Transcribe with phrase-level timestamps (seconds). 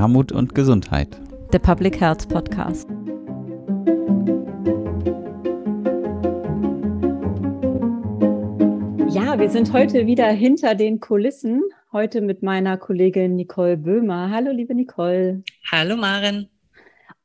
[0.00, 1.20] Armut und Gesundheit.
[1.52, 2.88] Der Public Health Podcast.
[9.10, 11.62] Ja, wir sind heute wieder hinter den Kulissen.
[11.92, 14.30] Heute mit meiner Kollegin Nicole Böhmer.
[14.30, 15.42] Hallo, liebe Nicole.
[15.70, 16.48] Hallo, Maren.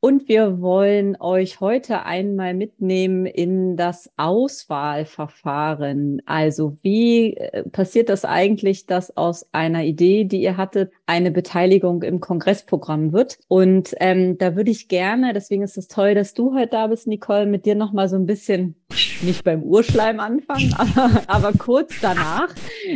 [0.06, 6.22] Und wir wollen euch heute einmal mitnehmen in das Auswahlverfahren.
[6.26, 12.04] Also wie äh, passiert das eigentlich, dass aus einer Idee, die ihr hattet, eine Beteiligung
[12.04, 13.40] im Kongressprogramm wird?
[13.48, 17.08] Und ähm, da würde ich gerne, deswegen ist es toll, dass du heute da bist,
[17.08, 18.76] Nicole, mit dir noch mal so ein bisschen
[19.22, 22.48] nicht beim Urschleim anfangen, aber, aber kurz danach,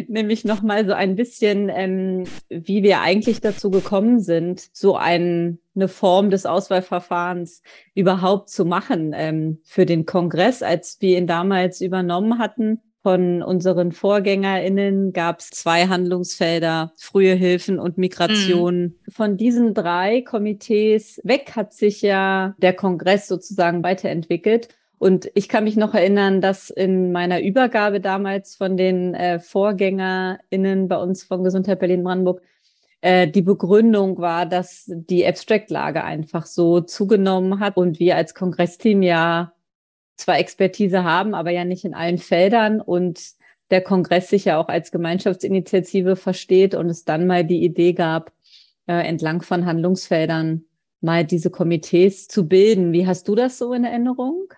[0.09, 5.59] nämlich noch mal so ein bisschen, ähm, wie wir eigentlich dazu gekommen sind, so ein
[5.75, 7.63] eine Form des Auswahlverfahrens
[7.95, 10.63] überhaupt zu machen ähm, für den Kongress.
[10.63, 17.79] Als wir ihn damals übernommen hatten von unseren VorgängerInnen, gab es zwei Handlungsfelder, frühe Hilfen
[17.79, 18.83] und Migration.
[18.83, 18.95] Mhm.
[19.09, 24.69] Von diesen drei Komitees weg hat sich ja der Kongress sozusagen weiterentwickelt.
[25.01, 30.89] Und ich kann mich noch erinnern, dass in meiner Übergabe damals von den äh, VorgängerInnen
[30.89, 32.43] bei uns von Gesundheit Berlin-Brandenburg
[33.01, 39.01] äh, die Begründung war, dass die Abstract-Lage einfach so zugenommen hat und wir als Kongressteam
[39.01, 39.55] ja
[40.19, 43.23] zwar Expertise haben, aber ja nicht in allen Feldern und
[43.71, 48.35] der Kongress sich ja auch als Gemeinschaftsinitiative versteht und es dann mal die Idee gab,
[48.87, 50.67] äh, entlang von Handlungsfeldern
[51.01, 52.93] mal diese Komitees zu bilden.
[52.93, 54.53] Wie hast du das so in Erinnerung?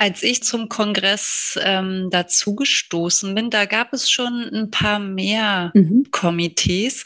[0.00, 6.06] Als ich zum Kongress ähm, dazugestoßen bin, da gab es schon ein paar mehr mhm.
[6.10, 7.04] Komitees.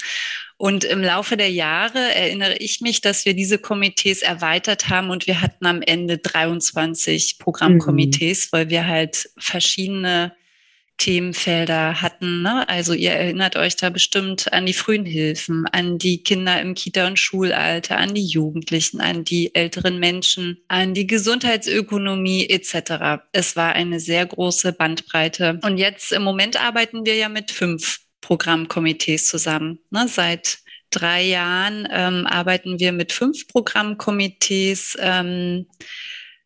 [0.59, 5.27] Und im Laufe der Jahre erinnere ich mich, dass wir diese Komitees erweitert haben und
[5.27, 8.49] wir hatten am Ende 23 Programmkomitees, mhm.
[8.57, 10.33] weil wir halt verschiedene
[10.99, 12.43] Themenfelder hatten.
[12.43, 12.69] Ne?
[12.69, 17.07] Also ihr erinnert euch da bestimmt an die frühen Hilfen, an die Kinder im Kita-
[17.07, 23.25] und Schulalter, an die Jugendlichen, an die älteren Menschen, an die Gesundheitsökonomie etc.
[23.33, 25.59] Es war eine sehr große Bandbreite.
[25.63, 29.81] Und jetzt im Moment arbeiten wir ja mit fünf Programmkomitees zusammen.
[29.91, 30.07] Ne?
[30.09, 30.59] Seit
[30.91, 34.97] drei Jahren ähm, arbeiten wir mit fünf Programmkomitees.
[35.01, 35.67] Ähm,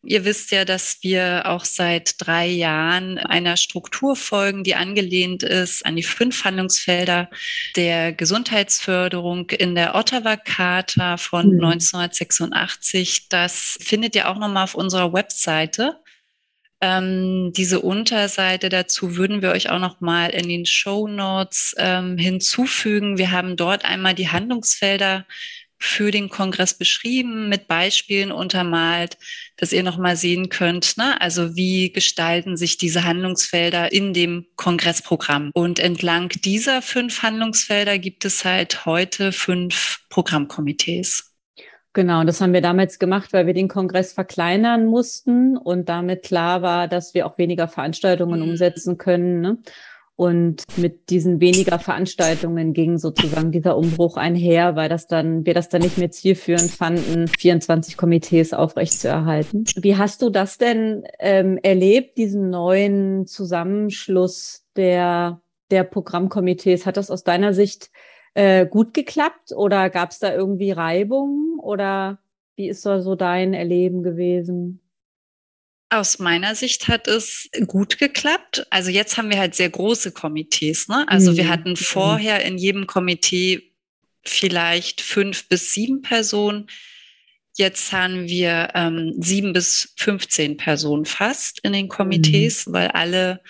[0.01, 5.85] Ihr wisst ja, dass wir auch seit drei Jahren einer Struktur folgen, die angelehnt ist
[5.85, 7.29] an die fünf Handlungsfelder
[7.75, 11.65] der Gesundheitsförderung in der Ottawa Charta von mhm.
[11.65, 13.27] 1986.
[13.27, 15.99] Das findet ihr auch nochmal auf unserer Webseite.
[16.81, 22.17] Ähm, diese Unterseite dazu würden wir euch auch noch mal in den Show Notes ähm,
[22.17, 23.17] hinzufügen.
[23.17, 25.25] Wir haben dort einmal die Handlungsfelder
[25.77, 29.17] für den Kongress beschrieben, mit Beispielen untermalt,
[29.59, 31.19] dass ihr nochmal sehen könnt, ne?
[31.19, 35.51] also wie gestalten sich diese Handlungsfelder in dem Kongressprogramm.
[35.53, 41.29] Und entlang dieser fünf Handlungsfelder gibt es halt heute fünf Programmkomitees.
[41.93, 46.61] Genau, das haben wir damals gemacht, weil wir den Kongress verkleinern mussten und damit klar
[46.61, 48.51] war, dass wir auch weniger Veranstaltungen mhm.
[48.51, 49.41] umsetzen können.
[49.41, 49.57] Ne?
[50.19, 55.69] Und mit diesen weniger Veranstaltungen ging sozusagen dieser Umbruch einher, weil das dann, wir das
[55.69, 59.63] dann nicht mehr zielführend fanden, 24 Komitees aufrechtzuerhalten.
[59.77, 65.39] Wie hast du das denn ähm, erlebt, diesen neuen Zusammenschluss der,
[65.71, 66.85] der Programmkomitees?
[66.85, 67.89] Hat das aus deiner Sicht
[68.33, 72.19] äh, gut geklappt oder gab es da irgendwie Reibung oder
[72.57, 74.81] wie ist da so dein Erleben gewesen?
[75.91, 78.67] Aus meiner Sicht hat es gut geklappt.
[78.69, 80.87] Also jetzt haben wir halt sehr große Komitees.
[80.87, 81.05] Ne?
[81.07, 81.37] Also mhm.
[81.37, 83.73] wir hatten vorher in jedem Komitee
[84.23, 86.67] vielleicht fünf bis sieben Personen.
[87.57, 92.73] Jetzt haben wir ähm, sieben bis 15 Personen fast in den Komitees, mhm.
[92.73, 93.41] weil alle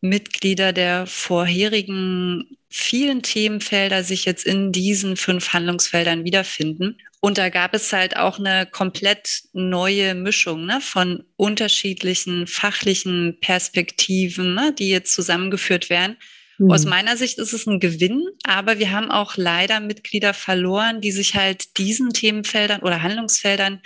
[0.00, 6.98] Mitglieder der vorherigen vielen Themenfelder sich jetzt in diesen fünf Handlungsfeldern wiederfinden.
[7.20, 14.54] Und da gab es halt auch eine komplett neue Mischung ne, von unterschiedlichen fachlichen Perspektiven,
[14.54, 16.18] ne, die jetzt zusammengeführt werden.
[16.58, 16.70] Mhm.
[16.70, 21.12] Aus meiner Sicht ist es ein Gewinn, aber wir haben auch leider Mitglieder verloren, die
[21.12, 23.80] sich halt diesen Themenfeldern oder Handlungsfeldern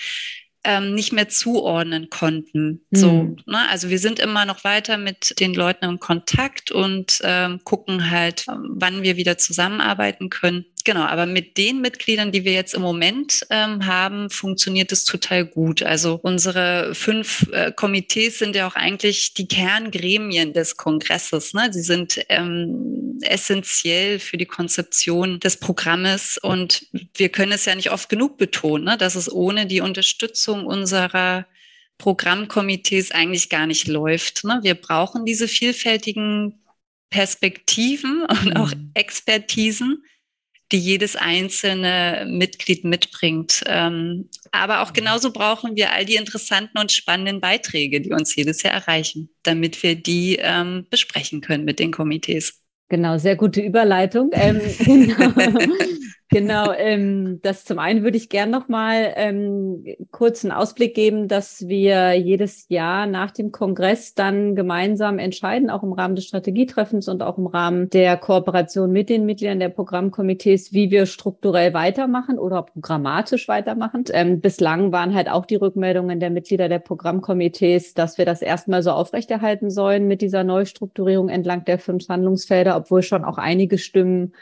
[0.65, 2.85] ähm, nicht mehr zuordnen konnten.
[2.91, 2.97] Mhm.
[2.97, 3.69] So, ne?
[3.71, 8.47] Also wir sind immer noch weiter mit den Leuten in Kontakt und ähm, gucken halt,
[8.47, 10.67] wann wir wieder zusammenarbeiten können.
[10.91, 15.47] Genau, aber mit den Mitgliedern, die wir jetzt im Moment ähm, haben, funktioniert es total
[15.47, 15.85] gut.
[15.85, 21.55] Also unsere fünf äh, Komitees sind ja auch eigentlich die Kerngremien des Kongresses.
[21.55, 21.73] Ne?
[21.73, 27.93] Sie sind ähm, essentiell für die Konzeption des Programmes und wir können es ja nicht
[27.93, 28.97] oft genug betonen, ne?
[28.99, 31.47] dass es ohne die Unterstützung unserer
[31.99, 34.43] Programmkomitees eigentlich gar nicht läuft.
[34.43, 34.59] Ne?
[34.65, 36.65] Wir brauchen diese vielfältigen
[37.11, 38.91] Perspektiven und auch mhm.
[38.95, 40.03] Expertisen
[40.73, 43.63] die jedes einzelne Mitglied mitbringt.
[43.67, 48.63] Ähm, aber auch genauso brauchen wir all die interessanten und spannenden Beiträge, die uns jedes
[48.63, 52.61] Jahr erreichen, damit wir die ähm, besprechen können mit den Komitees.
[52.89, 54.31] Genau, sehr gute Überleitung.
[54.33, 55.31] Ähm, genau.
[56.33, 61.27] Genau, ähm, das zum einen würde ich gern noch mal ähm, kurz einen Ausblick geben,
[61.27, 67.09] dass wir jedes Jahr nach dem Kongress dann gemeinsam entscheiden, auch im Rahmen des Strategietreffens
[67.09, 72.39] und auch im Rahmen der Kooperation mit den Mitgliedern der Programmkomitees, wie wir strukturell weitermachen
[72.39, 74.05] oder programmatisch weitermachen.
[74.13, 78.85] Ähm, bislang waren halt auch die Rückmeldungen der Mitglieder der Programmkomitees, dass wir das erstmal
[78.85, 84.33] so aufrechterhalten sollen mit dieser Neustrukturierung entlang der fünf Handlungsfelder, obwohl schon auch einige Stimmen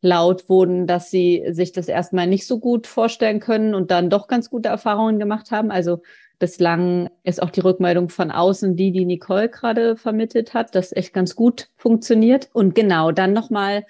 [0.00, 4.28] laut wurden, dass sie sich das erstmal nicht so gut vorstellen können und dann doch
[4.28, 5.70] ganz gute Erfahrungen gemacht haben.
[5.70, 6.02] Also
[6.38, 11.12] bislang ist auch die Rückmeldung von außen die, die Nicole gerade vermittelt hat, das echt
[11.12, 12.48] ganz gut funktioniert.
[12.52, 13.84] Und genau, dann nochmal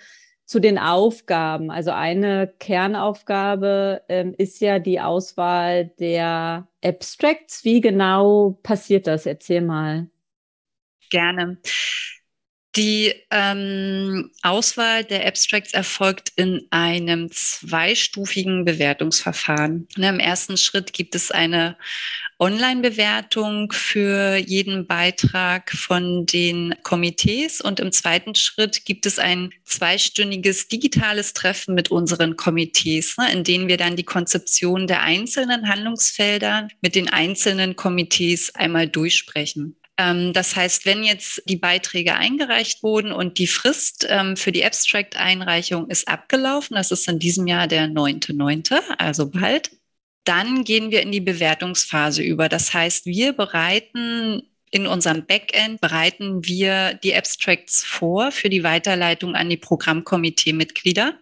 [0.50, 1.70] zu den Aufgaben.
[1.70, 7.64] Also eine Kernaufgabe ähm, ist ja die Auswahl der Abstracts.
[7.64, 9.26] Wie genau passiert das?
[9.26, 10.08] Erzähl mal.
[11.08, 11.58] Gerne.
[12.76, 19.88] Die ähm, Auswahl der Abstracts erfolgt in einem zweistufigen Bewertungsverfahren.
[19.96, 21.76] Ne, Im ersten Schritt gibt es eine
[22.38, 30.68] Online-Bewertung für jeden Beitrag von den Komitees und im zweiten Schritt gibt es ein zweistündiges
[30.68, 36.68] digitales Treffen mit unseren Komitees, ne, in denen wir dann die Konzeption der einzelnen Handlungsfelder
[36.80, 39.74] mit den einzelnen Komitees einmal durchsprechen.
[40.00, 44.64] Ähm, das heißt, wenn jetzt die Beiträge eingereicht wurden und die Frist ähm, für die
[44.64, 49.70] Abstract-Einreichung ist abgelaufen, das ist in diesem Jahr der 9.9., also bald,
[50.24, 52.48] dann gehen wir in die Bewertungsphase über.
[52.48, 59.34] Das heißt, wir bereiten in unserem Backend bereiten wir die Abstracts vor für die Weiterleitung
[59.34, 61.14] an die Programmkomitee-Mitglieder.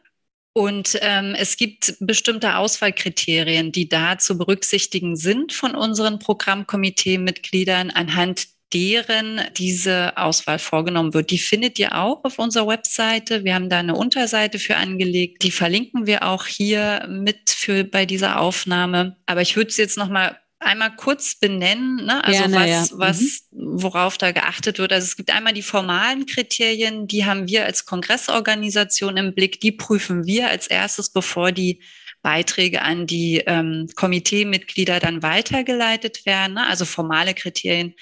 [0.53, 8.49] Und ähm, es gibt bestimmte Auswahlkriterien, die da zu berücksichtigen sind von unseren Programmkomitee-Mitgliedern, anhand
[8.73, 11.31] deren diese Auswahl vorgenommen wird.
[11.31, 13.45] Die findet ihr auch auf unserer Webseite.
[13.45, 15.43] Wir haben da eine Unterseite für angelegt.
[15.43, 19.17] Die verlinken wir auch hier mit für bei dieser Aufnahme.
[19.27, 22.23] Aber ich würde es jetzt noch mal einmal kurz benennen, ne?
[22.25, 22.99] also Gerne, was, ja.
[22.99, 23.21] was,
[23.53, 23.83] mhm.
[23.83, 24.93] worauf da geachtet wird.
[24.93, 29.61] Also es gibt einmal die formalen Kriterien, die haben wir als Kongressorganisation im Blick.
[29.61, 31.81] Die prüfen wir als erstes, bevor die
[32.23, 36.55] Beiträge an die ähm, Komiteemitglieder dann weitergeleitet werden.
[36.55, 36.67] Ne?
[36.67, 37.95] Also formale Kriterien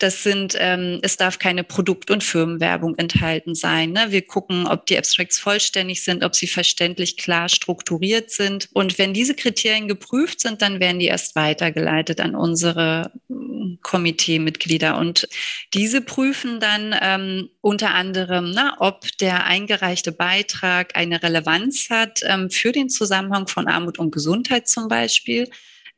[0.00, 3.92] das sind, ähm, es darf keine Produkt- und Firmenwerbung enthalten sein.
[3.92, 4.06] Ne?
[4.08, 8.68] Wir gucken, ob die Abstracts vollständig sind, ob sie verständlich klar strukturiert sind.
[8.72, 13.34] Und wenn diese Kriterien geprüft sind, dann werden die erst weitergeleitet an unsere äh,
[13.82, 14.96] Komiteemitglieder.
[14.96, 15.28] Und
[15.74, 22.48] diese prüfen dann ähm, unter anderem, ne, ob der eingereichte Beitrag eine Relevanz hat ähm,
[22.50, 25.46] für den Zusammenhang von Armut und Gesundheit zum Beispiel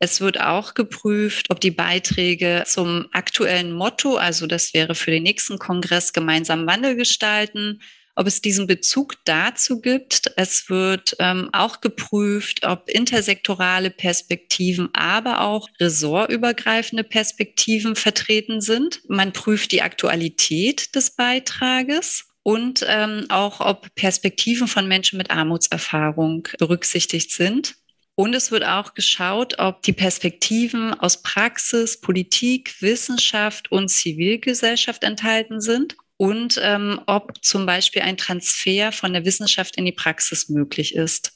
[0.03, 5.23] es wird auch geprüft, ob die Beiträge zum aktuellen Motto, also das wäre für den
[5.23, 7.81] nächsten Kongress gemeinsam Wandel gestalten,
[8.17, 10.33] ob es diesen Bezug dazu gibt.
[10.37, 19.03] Es wird ähm, auch geprüft, ob intersektorale Perspektiven, aber auch ressortübergreifende Perspektiven vertreten sind.
[19.07, 26.49] Man prüft die Aktualität des Beitrages und ähm, auch, ob Perspektiven von Menschen mit Armutserfahrung
[26.59, 27.77] berücksichtigt sind.
[28.15, 35.61] Und es wird auch geschaut, ob die Perspektiven aus Praxis, Politik, Wissenschaft und Zivilgesellschaft enthalten
[35.61, 40.95] sind und ähm, ob zum Beispiel ein Transfer von der Wissenschaft in die Praxis möglich
[40.95, 41.33] ist.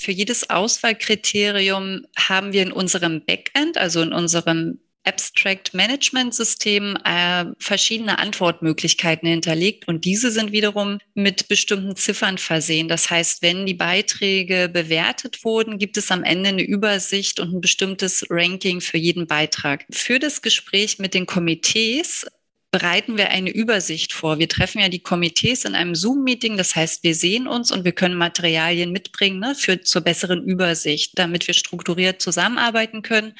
[0.00, 7.46] Für jedes Auswahlkriterium haben wir in unserem Backend, also in unserem Abstract Management System äh,
[7.58, 12.88] verschiedene Antwortmöglichkeiten hinterlegt und diese sind wiederum mit bestimmten Ziffern versehen.
[12.88, 17.60] Das heißt, wenn die Beiträge bewertet wurden, gibt es am Ende eine Übersicht und ein
[17.60, 19.86] bestimmtes Ranking für jeden Beitrag.
[19.90, 22.26] Für das Gespräch mit den Komitees
[22.70, 24.38] bereiten wir eine Übersicht vor.
[24.38, 26.56] Wir treffen ja die Komitees in einem Zoom-Meeting.
[26.56, 31.18] Das heißt, wir sehen uns und wir können Materialien mitbringen ne, für zur besseren Übersicht,
[31.18, 33.34] damit wir strukturiert zusammenarbeiten können.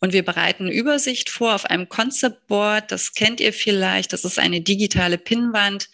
[0.00, 2.90] Und wir bereiten Übersicht vor auf einem Concept Board.
[2.90, 4.12] Das kennt ihr vielleicht.
[4.12, 5.90] Das ist eine digitale Pinnwand.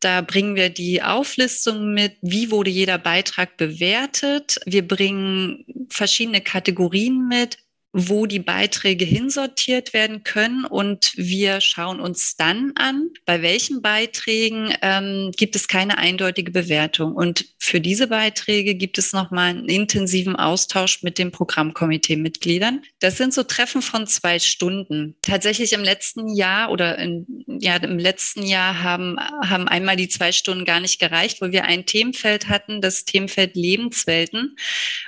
[0.00, 4.58] Da bringen wir die Auflistung mit, wie wurde jeder Beitrag bewertet.
[4.66, 7.58] Wir bringen verschiedene Kategorien mit,
[7.92, 10.64] wo die Beiträge hinsortiert werden können.
[10.66, 17.14] Und wir schauen uns dann an, bei welchen Beiträgen ähm, gibt es keine eindeutige Bewertung.
[17.14, 22.82] Und für diese Beiträge gibt es nochmal einen intensiven Austausch mit den Programmkomitee-Mitgliedern.
[22.98, 25.16] Das sind so Treffen von zwei Stunden.
[25.22, 30.32] Tatsächlich im letzten Jahr oder in, ja, im letzten Jahr haben, haben einmal die zwei
[30.32, 34.56] Stunden gar nicht gereicht, wo wir ein Themenfeld hatten, das Themenfeld Lebenswelten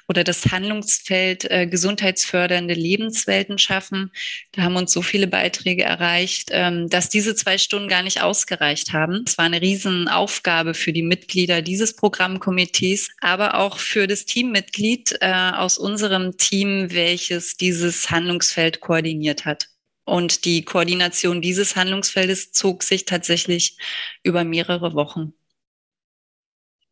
[0.09, 4.13] oder das Handlungsfeld äh, gesundheitsfördernde Lebenswelten schaffen.
[4.53, 8.93] Da haben uns so viele Beiträge erreicht, ähm, dass diese zwei Stunden gar nicht ausgereicht
[8.93, 9.25] haben.
[9.27, 15.33] Es war eine Riesenaufgabe für die Mitglieder dieses Programmkomitees, aber auch für das Teammitglied äh,
[15.33, 19.69] aus unserem Team, welches dieses Handlungsfeld koordiniert hat.
[20.05, 23.77] Und die Koordination dieses Handlungsfeldes zog sich tatsächlich
[24.23, 25.35] über mehrere Wochen.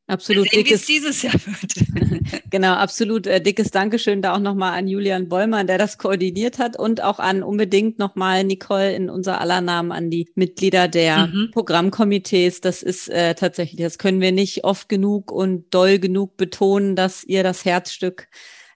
[0.08, 0.48] Absolut.
[0.50, 2.42] Sehen, dickes, dieses Jahr wird.
[2.50, 6.78] genau, absolut äh, dickes Dankeschön da auch nochmal an Julian Bollmann, der das koordiniert hat
[6.78, 11.50] und auch an unbedingt nochmal Nicole in unser aller Namen an die Mitglieder der mhm.
[11.52, 12.60] Programmkomitees.
[12.60, 17.24] Das ist äh, tatsächlich, das können wir nicht oft genug und doll genug betonen, dass
[17.24, 18.28] ihr das Herzstück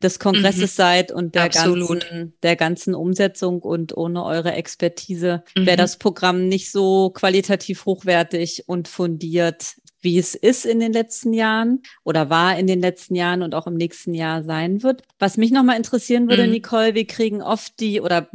[0.03, 0.77] des Kongresses mhm.
[0.77, 5.67] seid und der ganzen, der ganzen Umsetzung und ohne eure Expertise mhm.
[5.67, 11.33] wäre das Programm nicht so qualitativ hochwertig und fundiert, wie es ist in den letzten
[11.33, 15.03] Jahren oder war in den letzten Jahren und auch im nächsten Jahr sein wird.
[15.19, 16.53] Was mich nochmal interessieren würde, mhm.
[16.53, 18.31] Nicole, wir kriegen oft die, oder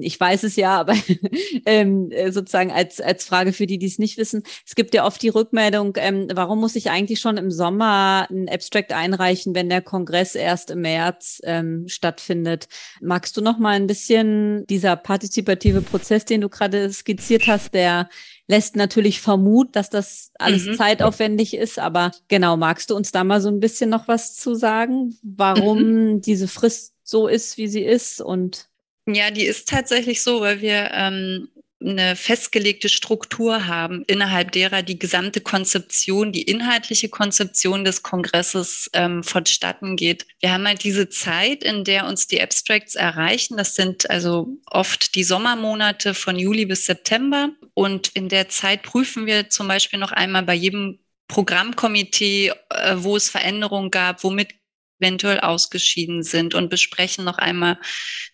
[0.00, 0.94] ich weiß es ja, aber
[1.66, 5.20] ähm, sozusagen als, als Frage für die, die es nicht wissen, es gibt ja oft
[5.22, 9.82] die Rückmeldung, ähm, warum muss ich eigentlich schon im Sommer ein Abstract einreichen, wenn der
[9.82, 12.68] Kongress erst im März ähm, stattfindet?
[13.00, 18.08] Magst du noch mal ein bisschen dieser partizipative Prozess, den du gerade skizziert hast, der
[18.46, 20.74] lässt natürlich vermuten, dass das alles mhm.
[20.74, 21.78] zeitaufwendig ist.
[21.78, 25.82] Aber genau, magst du uns da mal so ein bisschen noch was zu sagen, warum
[25.82, 26.20] mhm.
[26.20, 28.68] diese Frist so ist, wie sie ist und
[29.06, 31.48] ja, die ist tatsächlich so, weil wir ähm,
[31.84, 39.22] eine festgelegte Struktur haben, innerhalb derer die gesamte Konzeption, die inhaltliche Konzeption des Kongresses ähm,
[39.22, 40.26] vonstatten geht.
[40.40, 43.56] Wir haben halt diese Zeit, in der uns die Abstracts erreichen.
[43.56, 47.50] Das sind also oft die Sommermonate von Juli bis September.
[47.74, 50.98] Und in der Zeit prüfen wir zum Beispiel noch einmal bei jedem
[51.28, 54.54] Programmkomitee, äh, wo es Veränderungen gab, womit
[55.00, 57.78] eventuell ausgeschieden sind und besprechen noch einmal,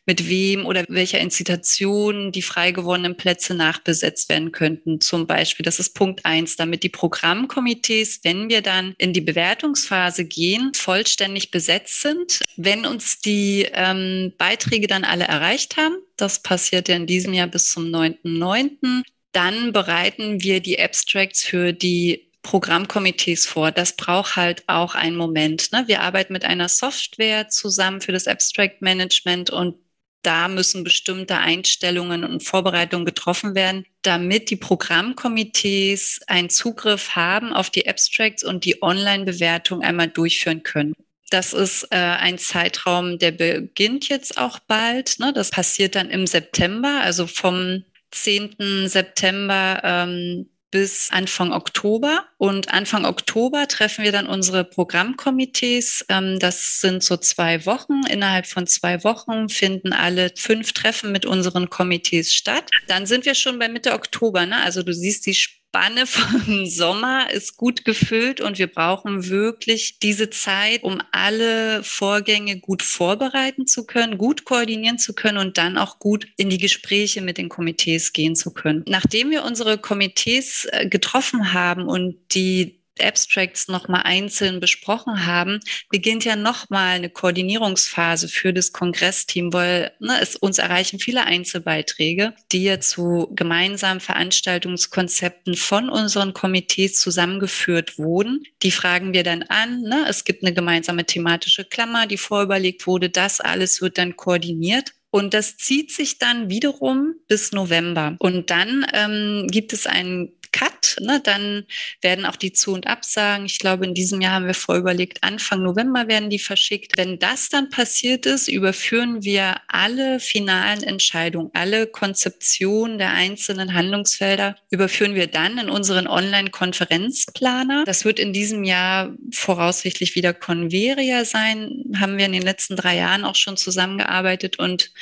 [0.07, 5.01] mit wem oder welcher Incitation die frei gewordenen Plätze nachbesetzt werden könnten.
[5.01, 10.25] Zum Beispiel, das ist Punkt eins, damit die Programmkomitees, wenn wir dann in die Bewertungsphase
[10.25, 12.41] gehen, vollständig besetzt sind.
[12.57, 17.47] Wenn uns die ähm, Beiträge dann alle erreicht haben, das passiert ja in diesem Jahr
[17.47, 19.03] bis zum 9.9.,
[19.33, 23.71] dann bereiten wir die Abstracts für die Programmkomitees vor.
[23.71, 25.73] Das braucht halt auch einen Moment.
[25.73, 25.85] Ne?
[25.87, 29.77] Wir arbeiten mit einer Software zusammen für das Abstract Management und
[30.23, 37.71] da müssen bestimmte Einstellungen und Vorbereitungen getroffen werden, damit die Programmkomitees einen Zugriff haben auf
[37.71, 40.93] die Abstracts und die Online-Bewertung einmal durchführen können.
[41.31, 45.21] Das ist äh, ein Zeitraum, der beginnt jetzt auch bald.
[45.21, 45.33] Ne?
[45.33, 48.89] Das passiert dann im September, also vom 10.
[48.89, 52.25] September ähm, bis Anfang Oktober.
[52.39, 56.07] Und Anfang Oktober treffen wir dann unsere Programmkomitees.
[56.09, 58.03] Ähm, das sind so zwei Wochen.
[58.09, 62.71] Innerhalb von zwei Wochen finden alle fünf Treffen mit unseren Komitees statt.
[62.89, 64.47] Dann sind wir schon bei Mitte Oktober.
[64.47, 64.57] Ne?
[64.63, 65.35] Also du siehst die
[65.73, 72.59] Spanne vom Sommer ist gut gefüllt und wir brauchen wirklich diese Zeit, um alle Vorgänge
[72.59, 77.21] gut vorbereiten zu können, gut koordinieren zu können und dann auch gut in die Gespräche
[77.21, 78.85] mit den Komitees gehen zu können.
[78.89, 86.25] Nachdem wir unsere Komitees äh, getroffen haben und die Abstracts nochmal einzeln besprochen haben, beginnt
[86.25, 92.65] ja nochmal eine Koordinierungsphase für das Kongressteam, weil ne, es uns erreichen viele Einzelbeiträge, die
[92.65, 98.45] ja zu gemeinsamen Veranstaltungskonzepten von unseren Komitees zusammengeführt wurden.
[98.63, 99.83] Die fragen wir dann an.
[99.83, 100.07] Ne?
[100.09, 103.11] Es gibt eine gemeinsame thematische Klammer, die vorüberlegt wurde.
[103.11, 104.93] Das alles wird dann koordiniert.
[105.11, 108.17] Und das zieht sich dann wiederum bis November.
[108.21, 110.33] Und dann ähm, gibt es einen
[110.81, 110.97] Cut.
[111.01, 111.21] Ne?
[111.23, 111.65] Dann
[112.01, 113.47] werden auch die Zu- und Absagen.
[113.47, 116.93] Ich glaube, in diesem Jahr haben wir vorüberlegt, Anfang November werden die verschickt.
[116.97, 124.57] Wenn das dann passiert ist, überführen wir alle finalen Entscheidungen, alle Konzeptionen der einzelnen Handlungsfelder,
[124.71, 127.85] überführen wir dann in unseren Online-Konferenzplaner.
[127.85, 131.85] Das wird in diesem Jahr voraussichtlich wieder Converia sein.
[131.99, 134.93] Haben wir in den letzten drei Jahren auch schon zusammengearbeitet und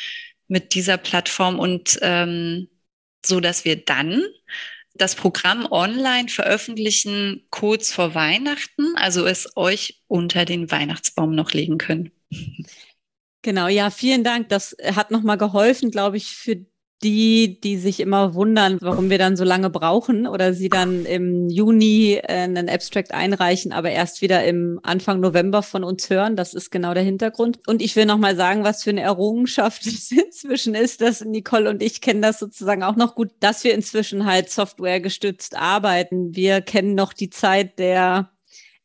[0.49, 2.69] mit dieser Plattform und ähm,
[3.25, 4.25] so, dass wir dann
[4.99, 11.78] das Programm online veröffentlichen kurz vor Weihnachten, also es euch unter den Weihnachtsbaum noch legen
[11.78, 12.11] können.
[13.43, 14.49] Genau, ja, vielen Dank.
[14.49, 16.67] Das hat nochmal geholfen, glaube ich, für
[17.02, 21.49] die, die sich immer wundern, warum wir dann so lange brauchen oder sie dann im
[21.49, 26.35] Juni äh, einen Abstract einreichen, aber erst wieder im Anfang November von uns hören.
[26.35, 27.61] Das ist genau der Hintergrund.
[27.67, 31.83] Und ich will nochmal sagen, was für eine Errungenschaft es inzwischen ist, dass Nicole und
[31.83, 36.35] ich kennen das sozusagen auch noch gut, dass wir inzwischen halt Software gestützt arbeiten.
[36.35, 38.31] Wir kennen noch die Zeit der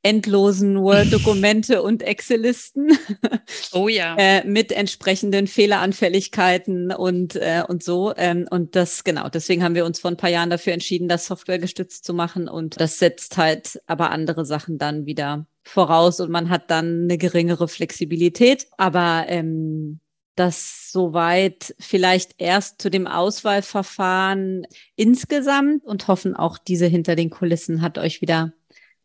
[0.03, 2.91] endlosen Word-Dokumente und Excel-Listen.
[3.71, 4.15] Oh ja.
[4.17, 8.13] äh, mit entsprechenden Fehleranfälligkeiten und, äh, und so.
[8.15, 11.25] Ähm, und das, genau, deswegen haben wir uns vor ein paar Jahren dafür entschieden, das
[11.25, 12.47] Software gestützt zu machen.
[12.47, 17.17] Und das setzt halt aber andere Sachen dann wieder voraus und man hat dann eine
[17.17, 18.67] geringere Flexibilität.
[18.77, 19.99] Aber ähm,
[20.35, 27.81] das soweit vielleicht erst zu dem Auswahlverfahren insgesamt und hoffen auch diese hinter den Kulissen
[27.81, 28.53] hat euch wieder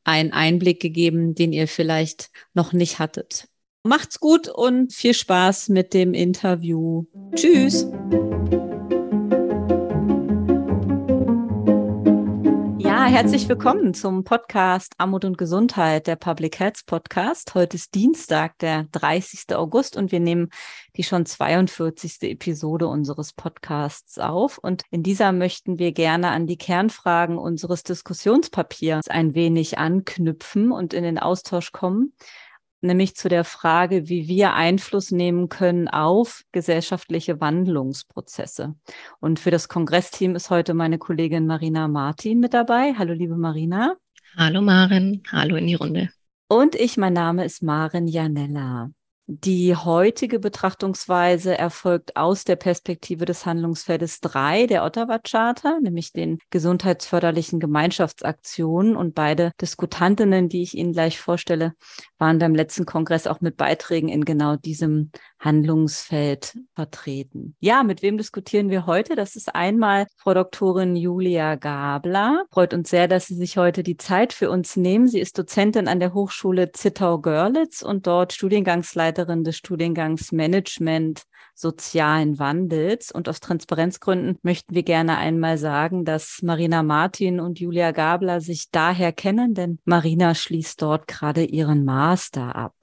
[0.08, 3.48] einen Einblick gegeben, den ihr vielleicht noch nicht hattet.
[3.84, 7.04] Macht's gut und viel Spaß mit dem Interview.
[7.34, 7.86] Tschüss.
[13.10, 17.54] Herzlich willkommen zum Podcast Armut und Gesundheit, der Public Health Podcast.
[17.54, 19.56] Heute ist Dienstag, der 30.
[19.56, 20.50] August und wir nehmen
[20.94, 22.30] die schon 42.
[22.30, 24.58] Episode unseres Podcasts auf.
[24.58, 30.92] Und in dieser möchten wir gerne an die Kernfragen unseres Diskussionspapiers ein wenig anknüpfen und
[30.92, 32.12] in den Austausch kommen
[32.80, 38.74] nämlich zu der Frage, wie wir Einfluss nehmen können auf gesellschaftliche Wandlungsprozesse.
[39.20, 42.94] Und für das Kongressteam ist heute meine Kollegin Marina Martin mit dabei.
[42.96, 43.96] Hallo, liebe Marina.
[44.36, 45.22] Hallo, Maren.
[45.30, 46.10] Hallo in die Runde.
[46.48, 48.90] Und ich, mein Name ist Maren Janella.
[49.30, 56.38] Die heutige Betrachtungsweise erfolgt aus der Perspektive des Handlungsfeldes 3 der Ottawa Charta, nämlich den
[56.48, 58.96] gesundheitsförderlichen Gemeinschaftsaktionen.
[58.96, 61.74] Und beide Diskutantinnen, die ich Ihnen gleich vorstelle,
[62.16, 67.54] waren beim letzten Kongress auch mit Beiträgen in genau diesem Handlungsfeld vertreten.
[67.60, 69.14] Ja, mit wem diskutieren wir heute?
[69.14, 72.46] Das ist einmal Frau Doktorin Julia Gabler.
[72.50, 75.06] Freut uns sehr, dass Sie sich heute die Zeit für uns nehmen.
[75.06, 81.22] Sie ist Dozentin an der Hochschule Zittau-Görlitz und dort Studiengangsleiterin des Studiengangs Management
[81.54, 83.10] sozialen Wandels.
[83.10, 88.70] Und aus Transparenzgründen möchten wir gerne einmal sagen, dass Marina Martin und Julia Gabler sich
[88.70, 92.74] daher kennen, denn Marina schließt dort gerade ihren Master ab.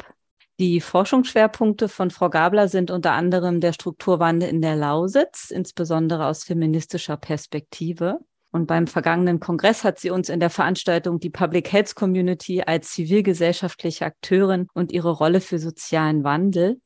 [0.57, 6.45] Die Forschungsschwerpunkte von Frau Gabler sind unter anderem der Strukturwandel in der Lausitz, insbesondere aus
[6.45, 8.19] feministischer Perspektive.
[8.55, 12.91] Und beim vergangenen Kongress hat sie uns in der Veranstaltung die Public Health Community als
[12.91, 16.79] zivilgesellschaftliche Akteurin und ihre Rolle für sozialen Wandel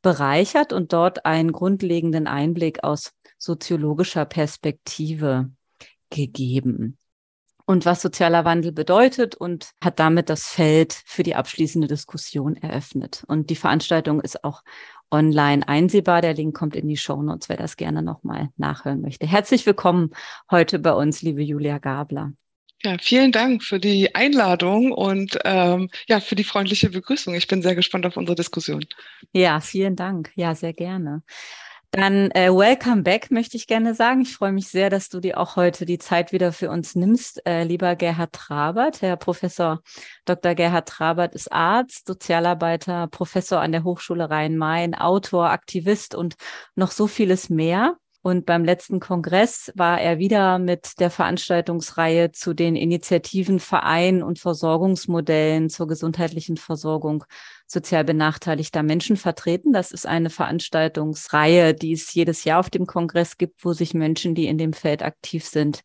[0.00, 5.50] bereichert und dort einen grundlegenden Einblick aus soziologischer Perspektive
[6.08, 6.96] gegeben
[7.66, 13.24] und was sozialer Wandel bedeutet und hat damit das Feld für die abschließende Diskussion eröffnet.
[13.28, 14.62] Und die Veranstaltung ist auch
[15.12, 16.22] online einsehbar.
[16.22, 19.26] Der Link kommt in die Show Notes, wer das gerne nochmal nachhören möchte.
[19.26, 20.10] Herzlich willkommen
[20.50, 22.32] heute bei uns, liebe Julia Gabler.
[22.84, 27.34] Ja, vielen Dank für die Einladung und ähm, ja, für die freundliche Begrüßung.
[27.34, 28.84] Ich bin sehr gespannt auf unsere Diskussion.
[29.32, 30.32] Ja, vielen Dank.
[30.34, 31.22] Ja, sehr gerne.
[31.94, 34.22] Dann äh, welcome back, möchte ich gerne sagen.
[34.22, 37.46] Ich freue mich sehr, dass du dir auch heute die Zeit wieder für uns nimmst,
[37.46, 39.02] äh, lieber Gerhard Trabert.
[39.02, 39.82] Herr Professor
[40.24, 40.54] Dr.
[40.54, 46.36] Gerhard Trabert ist Arzt, Sozialarbeiter, Professor an der Hochschule Rhein-Main, Autor, Aktivist und
[46.76, 47.98] noch so vieles mehr.
[48.22, 54.38] Und beim letzten Kongress war er wieder mit der Veranstaltungsreihe zu den Initiativen, Vereinen und
[54.38, 57.24] Versorgungsmodellen zur gesundheitlichen Versorgung
[57.72, 59.72] sozial benachteiligter Menschen vertreten.
[59.72, 64.34] Das ist eine Veranstaltungsreihe, die es jedes Jahr auf dem Kongress gibt, wo sich Menschen,
[64.34, 65.82] die in dem Feld aktiv sind,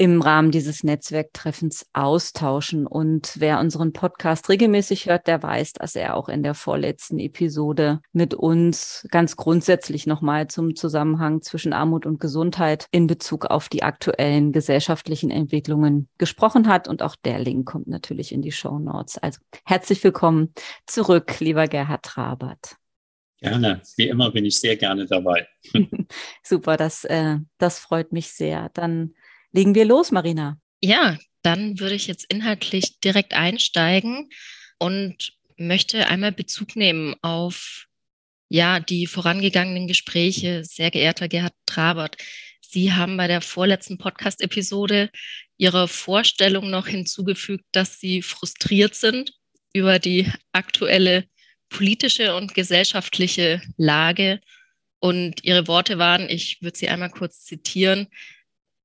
[0.00, 2.86] im Rahmen dieses Netzwerktreffens austauschen.
[2.86, 8.00] Und wer unseren Podcast regelmäßig hört, der weiß, dass er auch in der vorletzten Episode
[8.12, 13.82] mit uns ganz grundsätzlich nochmal zum Zusammenhang zwischen Armut und Gesundheit in Bezug auf die
[13.82, 16.86] aktuellen gesellschaftlichen Entwicklungen gesprochen hat.
[16.86, 19.18] Und auch der Link kommt natürlich in die Show Notes.
[19.18, 20.54] Also herzlich willkommen
[20.86, 22.76] zurück, lieber Gerhard Trabert.
[23.40, 25.48] Gerne, wie immer bin ich sehr gerne dabei.
[26.44, 28.68] Super, das, äh, das freut mich sehr.
[28.74, 29.14] Dann
[29.52, 30.58] Legen wir los, Marina.
[30.80, 34.28] Ja, dann würde ich jetzt inhaltlich direkt einsteigen
[34.78, 37.86] und möchte einmal Bezug nehmen auf
[38.48, 40.64] ja, die vorangegangenen Gespräche.
[40.64, 42.16] Sehr geehrter Gerhard Trabert,
[42.70, 45.10] Sie haben bei der vorletzten Podcast-Episode
[45.56, 49.32] Ihre Vorstellung noch hinzugefügt, dass Sie frustriert sind
[49.72, 51.24] über die aktuelle
[51.70, 54.40] politische und gesellschaftliche Lage.
[55.00, 58.08] Und Ihre Worte waren, ich würde sie einmal kurz zitieren,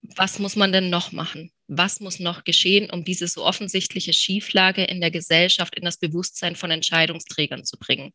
[0.04, 1.52] was muss man denn noch machen?
[1.68, 6.56] Was muss noch geschehen, um diese so offensichtliche Schieflage in der Gesellschaft in das Bewusstsein
[6.56, 8.14] von Entscheidungsträgern zu bringen?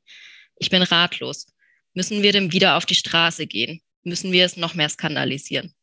[0.57, 1.47] Ich bin ratlos.
[1.95, 3.81] Müssen wir denn wieder auf die Straße gehen?
[4.05, 5.75] Müssen wir es noch mehr skandalisieren?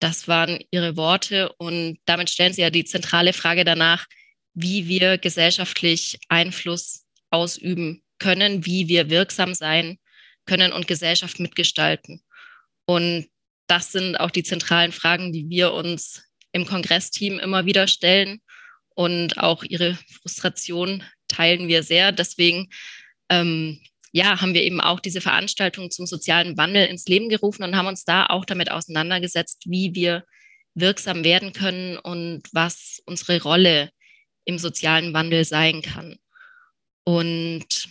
[0.00, 4.06] Das waren ihre Worte und damit stellen sie ja die zentrale Frage danach,
[4.52, 9.98] wie wir gesellschaftlich Einfluss ausüben können, wie wir wirksam sein
[10.44, 12.20] können und Gesellschaft mitgestalten.
[12.84, 13.28] Und
[13.66, 16.22] das sind auch die zentralen Fragen, die wir uns
[16.52, 18.40] im Kongressteam immer wieder stellen.
[18.94, 22.12] Und auch ihre Frustration teilen wir sehr.
[22.12, 22.68] Deswegen
[23.30, 23.80] ähm,
[24.12, 27.88] ja, haben wir eben auch diese Veranstaltung zum sozialen Wandel ins Leben gerufen und haben
[27.88, 30.24] uns da auch damit auseinandergesetzt, wie wir
[30.74, 33.90] wirksam werden können und was unsere Rolle
[34.44, 36.16] im sozialen Wandel sein kann.
[37.04, 37.88] Und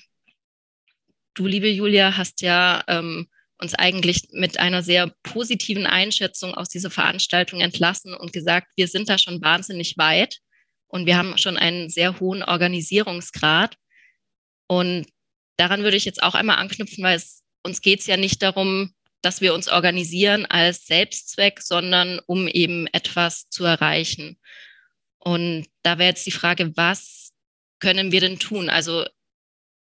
[1.34, 3.28] du, liebe Julia, hast ja ähm,
[3.62, 9.08] uns eigentlich mit einer sehr positiven Einschätzung aus dieser Veranstaltung entlassen und gesagt, wir sind
[9.08, 10.40] da schon wahnsinnig weit
[10.88, 13.76] und wir haben schon einen sehr hohen Organisierungsgrad.
[14.68, 15.06] Und
[15.58, 18.94] daran würde ich jetzt auch einmal anknüpfen, weil es uns geht es ja nicht darum,
[19.22, 24.40] dass wir uns organisieren als Selbstzweck, sondern um eben etwas zu erreichen.
[25.20, 27.32] Und da wäre jetzt die Frage, was
[27.80, 28.70] können wir denn tun?
[28.70, 29.06] Also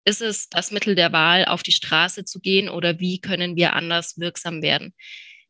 [0.06, 3.74] ist es das Mittel der Wahl, auf die Straße zu gehen oder wie können wir
[3.74, 4.94] anders wirksam werden?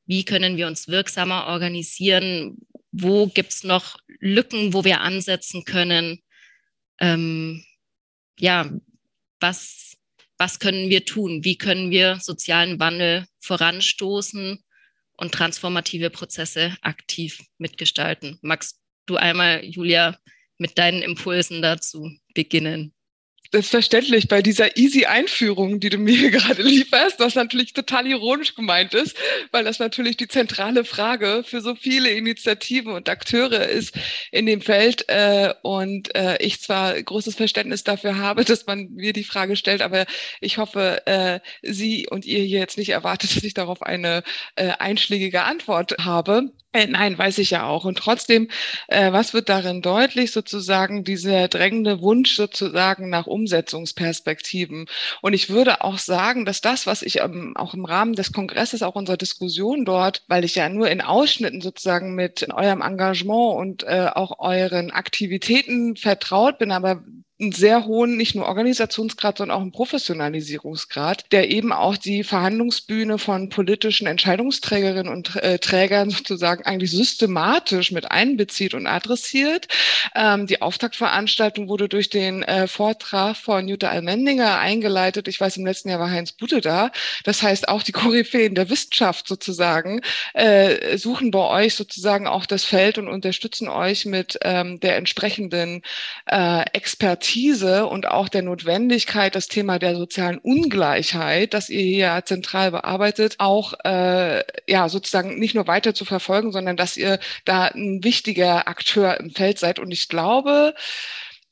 [0.05, 2.57] Wie können wir uns wirksamer organisieren?
[2.91, 6.19] Wo gibt es noch Lücken, wo wir ansetzen können?
[6.99, 7.63] Ähm,
[8.39, 8.71] ja,
[9.39, 9.97] was,
[10.38, 11.43] was können wir tun?
[11.43, 14.63] Wie können wir sozialen Wandel voranstoßen
[15.17, 18.39] und transformative Prozesse aktiv mitgestalten?
[18.41, 20.17] Magst du einmal, Julia,
[20.57, 22.93] mit deinen Impulsen dazu beginnen?
[23.51, 28.93] Selbstverständlich bei dieser easy Einführung, die du mir gerade lieferst, was natürlich total ironisch gemeint
[28.93, 29.17] ist,
[29.51, 33.95] weil das natürlich die zentrale Frage für so viele Initiativen und Akteure ist
[34.31, 35.09] in dem Feld.
[35.09, 39.81] Äh, und äh, ich zwar großes Verständnis dafür habe, dass man mir die Frage stellt,
[39.81, 40.05] aber
[40.41, 44.23] ich hoffe, äh, Sie und ihr hier jetzt nicht erwartet, dass ich darauf eine
[44.55, 46.51] einschlägige Antwort habe.
[46.71, 47.84] Äh, nein, weiß ich ja auch.
[47.86, 48.47] Und trotzdem,
[48.89, 50.32] äh, was wird darin deutlich?
[50.32, 54.86] Sozusagen dieser drängende Wunsch sozusagen nach Umsetzungsperspektiven.
[55.23, 58.84] Und ich würde auch sagen, dass das, was ich ähm, auch im Rahmen des Kongresses,
[58.84, 63.84] auch unserer Diskussion dort, weil ich ja nur in Ausschnitten sozusagen mit eurem Engagement und
[63.84, 67.03] äh, auch euren Aktivitäten vertraut bin, aber
[67.39, 73.17] einen sehr hohen, nicht nur Organisationsgrad, sondern auch einen Professionalisierungsgrad, der eben auch die Verhandlungsbühne
[73.17, 79.67] von politischen Entscheidungsträgerinnen und äh, Trägern sozusagen eigentlich systematisch mit einbezieht und adressiert.
[80.15, 85.28] Ähm, die Auftaktveranstaltung wurde durch den äh, Vortrag von Jutta Almendinger eingeleitet.
[85.30, 86.91] Ich weiß, im letzten Jahr war Heinz Bude da.
[87.23, 90.02] Das heißt, auch die Koryphäen der Wissenschaft sozusagen
[90.34, 95.84] äh, suchen bei euch sozusagen auch das Feld und unterstützen euch mit ähm, der entsprechenden
[96.25, 102.21] äh, Expertise Expertise und auch der Notwendigkeit, das Thema der sozialen Ungleichheit, das ihr hier
[102.25, 107.65] zentral bearbeitet, auch äh, ja sozusagen nicht nur weiter zu verfolgen, sondern dass ihr da
[107.65, 109.77] ein wichtiger Akteur im Feld seid.
[109.77, 110.73] Und ich glaube,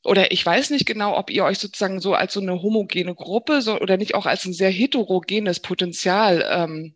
[0.02, 3.62] oder ich weiß nicht genau, ob ihr euch sozusagen so als so eine homogene Gruppe
[3.62, 6.94] so, oder nicht auch als ein sehr heterogenes Potenzial ähm,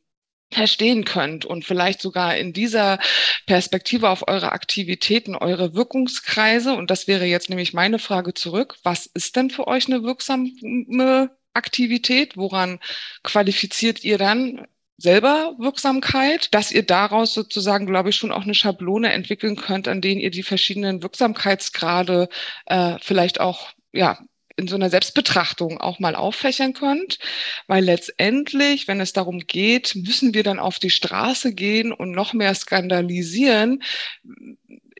[0.53, 2.99] verstehen könnt und vielleicht sogar in dieser
[3.47, 9.07] Perspektive auf eure Aktivitäten, eure Wirkungskreise, und das wäre jetzt nämlich meine Frage zurück, was
[9.07, 12.37] ist denn für euch eine wirksame Aktivität?
[12.37, 12.81] Woran
[13.23, 14.67] qualifiziert ihr dann
[14.99, 20.01] selber Wirksamkeit, dass ihr daraus sozusagen, glaube ich, schon auch eine Schablone entwickeln könnt, an
[20.01, 22.29] denen ihr die verschiedenen Wirksamkeitsgrade
[22.67, 24.19] äh, vielleicht auch ja,
[24.57, 27.19] in so einer Selbstbetrachtung auch mal auffächern könnt,
[27.67, 32.33] weil letztendlich, wenn es darum geht, müssen wir dann auf die Straße gehen und noch
[32.33, 33.83] mehr skandalisieren.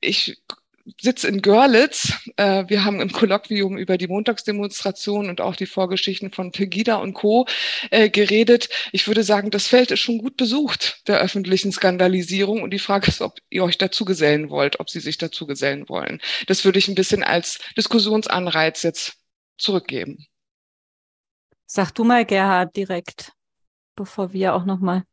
[0.01, 0.39] Ich
[1.01, 2.13] sitze in Görlitz.
[2.37, 7.15] Äh, wir haben im Kolloquium über die Montagsdemonstration und auch die Vorgeschichten von Pegida und
[7.15, 7.47] Co.
[7.91, 8.69] Äh, geredet.
[8.93, 12.63] Ich würde sagen, das Feld ist schon gut besucht der öffentlichen Skandalisierung.
[12.63, 15.89] Und die Frage ist, ob ihr euch dazu gesellen wollt, ob sie sich dazu gesellen
[15.89, 16.21] wollen.
[16.47, 19.22] Das würde ich ein bisschen als Diskussionsanreiz jetzt
[19.59, 20.27] zurückgeben.
[21.67, 23.33] Sag du mal, Gerhard, direkt,
[23.97, 25.05] bevor wir auch nochmal.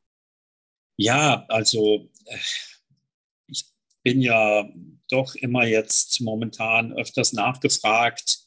[0.97, 2.37] Ja, also äh,
[3.47, 3.65] ich
[4.03, 4.69] bin ja
[5.09, 8.39] doch immer jetzt momentan öfters nachgefragt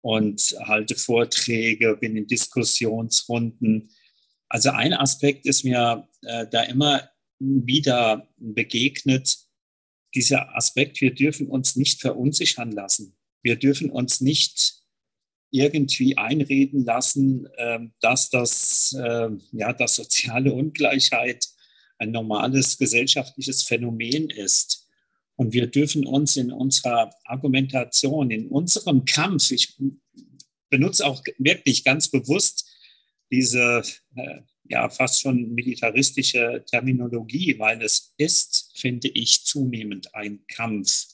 [0.00, 3.90] und halte Vorträge, bin in Diskussionsrunden.
[4.48, 7.08] Also ein Aspekt ist mir äh, da immer
[7.38, 9.36] wieder begegnet,
[10.14, 13.16] dieser Aspekt, wir dürfen uns nicht verunsichern lassen.
[13.42, 14.83] Wir dürfen uns nicht
[15.50, 21.46] irgendwie einreden lassen, ähm, dass das, ähm, ja, dass soziale Ungleichheit
[21.98, 24.88] ein normales gesellschaftliches Phänomen ist.
[25.36, 29.76] Und wir dürfen uns in unserer Argumentation, in unserem Kampf, ich
[30.70, 32.70] benutze auch wirklich ganz bewusst
[33.30, 33.82] diese
[34.16, 41.13] äh, ja fast schon militaristische Terminologie, weil es ist, finde ich, zunehmend ein Kampf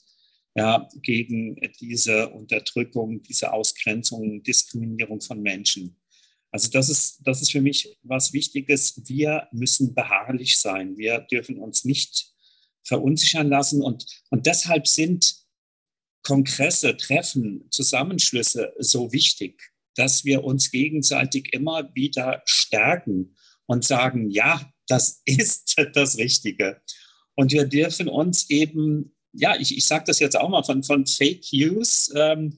[0.55, 5.97] ja, gegen diese Unterdrückung, diese Ausgrenzung, Diskriminierung von Menschen.
[6.51, 9.01] Also das ist, das ist für mich was Wichtiges.
[9.07, 10.97] Wir müssen beharrlich sein.
[10.97, 12.33] Wir dürfen uns nicht
[12.83, 13.81] verunsichern lassen.
[13.81, 15.35] Und, und deshalb sind
[16.23, 23.35] Kongresse, Treffen, Zusammenschlüsse so wichtig, dass wir uns gegenseitig immer wieder stärken
[23.65, 26.81] und sagen, ja, das ist das Richtige.
[27.35, 31.05] Und wir dürfen uns eben, ja, ich, ich sage das jetzt auch mal von, von
[31.05, 32.57] Fake News, ähm,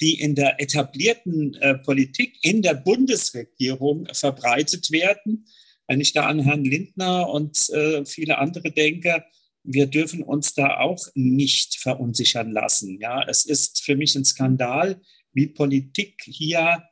[0.00, 5.46] die in der etablierten äh, Politik in der Bundesregierung verbreitet werden.
[5.86, 9.24] Wenn ich da an Herrn Lindner und äh, viele andere denke,
[9.64, 12.98] wir dürfen uns da auch nicht verunsichern lassen.
[13.00, 15.00] Ja, es ist für mich ein Skandal,
[15.32, 16.84] wie Politik hier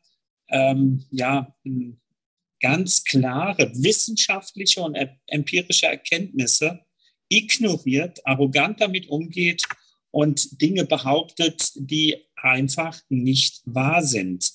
[0.48, 1.54] ähm, ja
[2.60, 6.80] ganz klare wissenschaftliche und empirische Erkenntnisse
[7.28, 9.62] ignoriert, arrogant damit umgeht
[10.10, 14.50] und Dinge behauptet, die einfach nicht wahr sind.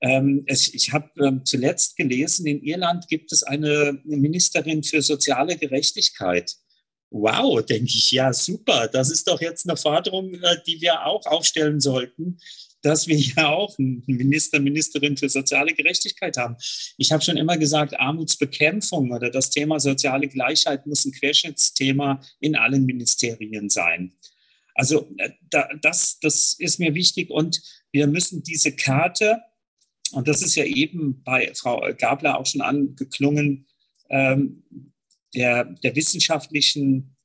[0.00, 5.58] Ähm, es, ich habe ähm, zuletzt gelesen, in Irland gibt es eine Ministerin für soziale
[5.58, 6.54] Gerechtigkeit.
[7.10, 8.88] Wow, denke ich, ja, super.
[8.88, 12.38] Das ist doch jetzt eine Forderung, äh, die wir auch aufstellen sollten,
[12.82, 16.56] dass wir ja auch einen Minister, Ministerin für soziale Gerechtigkeit haben.
[16.96, 22.56] Ich habe schon immer gesagt, Armutsbekämpfung oder das Thema soziale Gleichheit muss ein Querschnittsthema in
[22.56, 24.12] allen Ministerien sein.
[24.74, 25.30] Also äh,
[25.82, 27.60] das, das ist mir wichtig und
[27.92, 29.40] wir müssen diese Karte,
[30.12, 33.66] und das ist ja eben bei Frau Gabler auch schon angeklungen,
[34.08, 34.64] ähm,
[35.34, 37.16] der, der wissenschaftlichen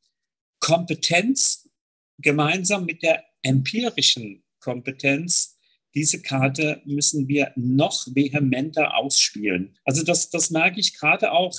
[0.60, 1.70] Kompetenz
[2.18, 5.58] gemeinsam mit der empirischen Kompetenz,
[5.94, 9.78] diese Karte müssen wir noch vehementer ausspielen.
[9.86, 11.58] Also das, das merke ich gerade auch.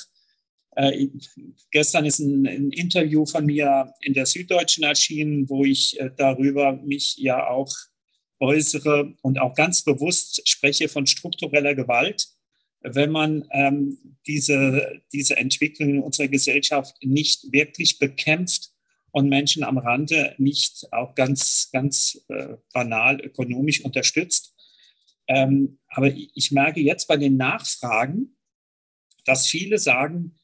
[0.73, 1.07] Äh,
[1.71, 6.73] gestern ist ein, ein, Interview von mir in der Süddeutschen erschienen, wo ich äh, darüber
[6.73, 7.73] mich ja auch
[8.40, 12.29] äußere und auch ganz bewusst spreche von struktureller Gewalt
[12.83, 18.71] wenn man ähm, diese, diese Entwicklung in unserer Gesellschaft nicht wirklich bekämpft
[19.16, 24.55] und Menschen am Rande nicht auch ganz, ganz äh, banal ökonomisch unterstützt.
[25.26, 28.37] Ähm, aber ich merke jetzt bei den Nachfragen,
[29.24, 30.37] dass viele sagen,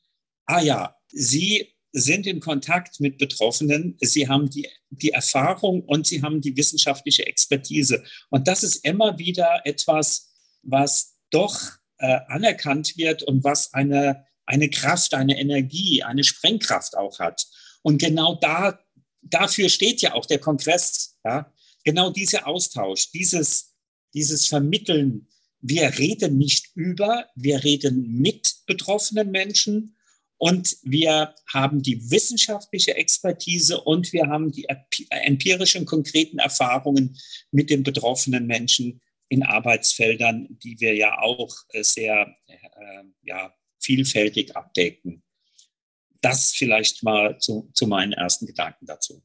[0.47, 6.23] ah ja, Sie sind in Kontakt mit Betroffenen, Sie haben die, die Erfahrung und Sie
[6.23, 8.03] haben die wissenschaftliche Expertise.
[8.31, 10.33] Und das ist immer wieder etwas,
[10.63, 11.61] was doch
[11.99, 17.47] äh, anerkannt wird und was eine, eine Kraft, eine Energie, eine Sprengkraft auch hat.
[17.83, 18.79] Und genau da,
[19.23, 21.19] dafür steht ja auch der Kongress.
[21.25, 21.53] Ja?
[21.85, 23.75] Genau dieser Austausch, dieses,
[24.15, 25.29] dieses Vermitteln.
[25.61, 29.97] Wir reden nicht über, wir reden mit betroffenen Menschen
[30.39, 34.67] und wir haben die wissenschaftliche Expertise und wir haben die
[35.11, 37.17] empirischen, konkreten Erfahrungen
[37.53, 44.57] mit den betroffenen Menschen in Arbeitsfeldern, die wir ja auch äh, sehr äh, ja, vielfältig
[44.57, 45.23] abdecken.
[46.23, 49.23] Das vielleicht mal zu, zu meinen ersten Gedanken dazu.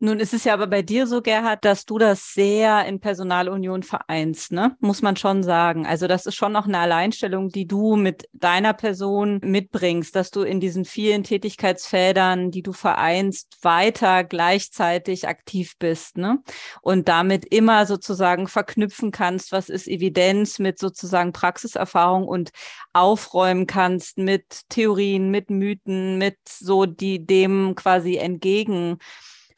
[0.00, 3.82] Nun ist es ja aber bei dir so, Gerhard, dass du das sehr in Personalunion
[3.82, 4.76] vereinst, ne?
[4.78, 5.86] Muss man schon sagen.
[5.86, 10.42] Also das ist schon noch eine Alleinstellung, die du mit deiner Person mitbringst, dass du
[10.42, 16.38] in diesen vielen Tätigkeitsfeldern, die du vereinst, weiter gleichzeitig aktiv bist, ne?
[16.80, 22.50] Und damit immer sozusagen verknüpfen kannst, was ist Evidenz mit sozusagen Praxiserfahrung und
[22.92, 28.98] aufräumen kannst mit Theorien, mit Mythen, mit so die dem quasi entgegen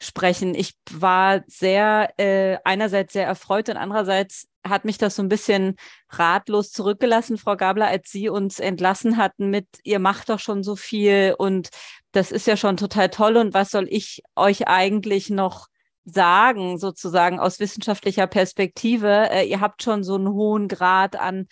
[0.01, 0.55] sprechen.
[0.55, 5.75] Ich war sehr, äh, einerseits sehr erfreut und andererseits hat mich das so ein bisschen
[6.09, 10.75] ratlos zurückgelassen, Frau Gabler, als Sie uns entlassen hatten mit, ihr macht doch schon so
[10.75, 11.69] viel und
[12.11, 15.67] das ist ja schon total toll und was soll ich euch eigentlich noch
[16.03, 19.29] sagen, sozusagen aus wissenschaftlicher Perspektive?
[19.29, 21.47] Äh, ihr habt schon so einen hohen Grad an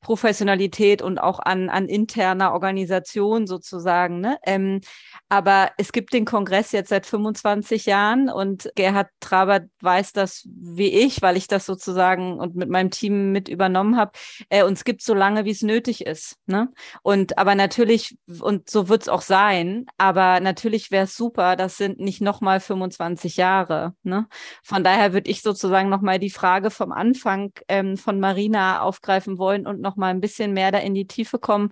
[0.00, 4.20] Professionalität und auch an, an interner Organisation sozusagen.
[4.20, 4.38] Ne?
[4.44, 4.80] Ähm,
[5.28, 10.88] aber es gibt den Kongress jetzt seit 25 Jahren und Gerhard Traber weiß das wie
[10.88, 14.12] ich, weil ich das sozusagen und mit meinem Team mit übernommen habe.
[14.48, 16.36] Äh, uns gibt so lange, wie es nötig ist.
[16.46, 16.68] Ne?
[17.02, 21.76] Und aber natürlich, und so wird es auch sein, aber natürlich wäre es super, das
[21.76, 23.94] sind nicht nochmal 25 Jahre.
[24.02, 24.26] Ne?
[24.62, 29.66] Von daher würde ich sozusagen nochmal die Frage vom Anfang ähm, von Marina aufgreifen wollen
[29.66, 31.70] und noch noch mal ein bisschen mehr da in die Tiefe kommen,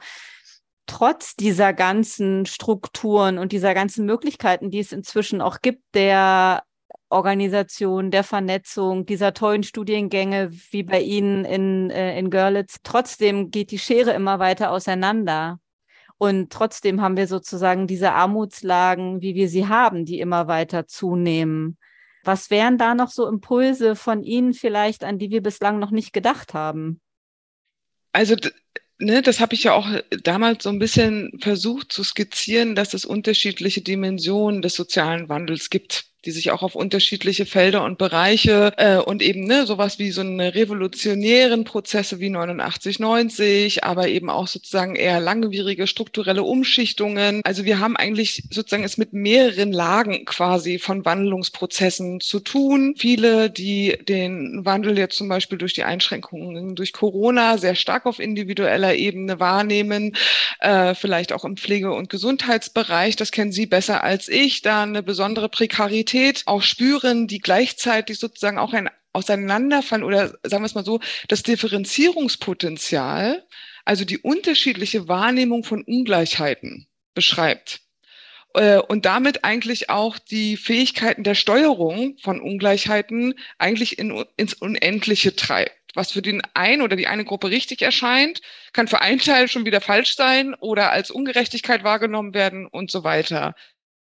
[0.86, 6.64] trotz dieser ganzen Strukturen und dieser ganzen Möglichkeiten, die es inzwischen auch gibt, der
[7.10, 12.78] Organisation, der Vernetzung, dieser tollen Studiengänge wie bei Ihnen in, äh, in Görlitz.
[12.82, 15.60] Trotzdem geht die Schere immer weiter auseinander.
[16.18, 21.78] Und trotzdem haben wir sozusagen diese Armutslagen, wie wir sie haben, die immer weiter zunehmen.
[22.24, 26.12] Was wären da noch so Impulse von Ihnen vielleicht, an die wir bislang noch nicht
[26.12, 27.00] gedacht haben?
[28.12, 28.36] Also
[28.98, 29.88] ne, das habe ich ja auch
[30.22, 36.06] damals so ein bisschen versucht zu skizzieren, dass es unterschiedliche Dimensionen des sozialen Wandels gibt
[36.24, 40.20] die sich auch auf unterschiedliche Felder und Bereiche äh, und eben ne, sowas wie so
[40.20, 47.40] eine revolutionären Prozesse wie 89, 90, aber eben auch sozusagen eher langwierige strukturelle Umschichtungen.
[47.44, 52.94] Also wir haben eigentlich sozusagen es mit mehreren Lagen quasi von Wandlungsprozessen zu tun.
[52.98, 58.18] Viele, die den Wandel jetzt zum Beispiel durch die Einschränkungen durch Corona sehr stark auf
[58.18, 60.16] individueller Ebene wahrnehmen,
[60.60, 65.02] äh, vielleicht auch im Pflege- und Gesundheitsbereich, das kennen Sie besser als ich, da eine
[65.02, 70.74] besondere Prekarität Realität auch spüren, die gleichzeitig sozusagen auch ein Auseinanderfallen oder sagen wir es
[70.74, 73.46] mal so, das Differenzierungspotenzial,
[73.84, 77.80] also die unterschiedliche Wahrnehmung von Ungleichheiten beschreibt
[78.54, 85.34] äh, und damit eigentlich auch die Fähigkeiten der Steuerung von Ungleichheiten eigentlich in, ins Unendliche
[85.34, 85.72] treibt.
[85.94, 88.40] Was für den einen oder die eine Gruppe richtig erscheint,
[88.72, 93.04] kann für einen Teil schon wieder falsch sein oder als Ungerechtigkeit wahrgenommen werden und so
[93.04, 93.54] weiter.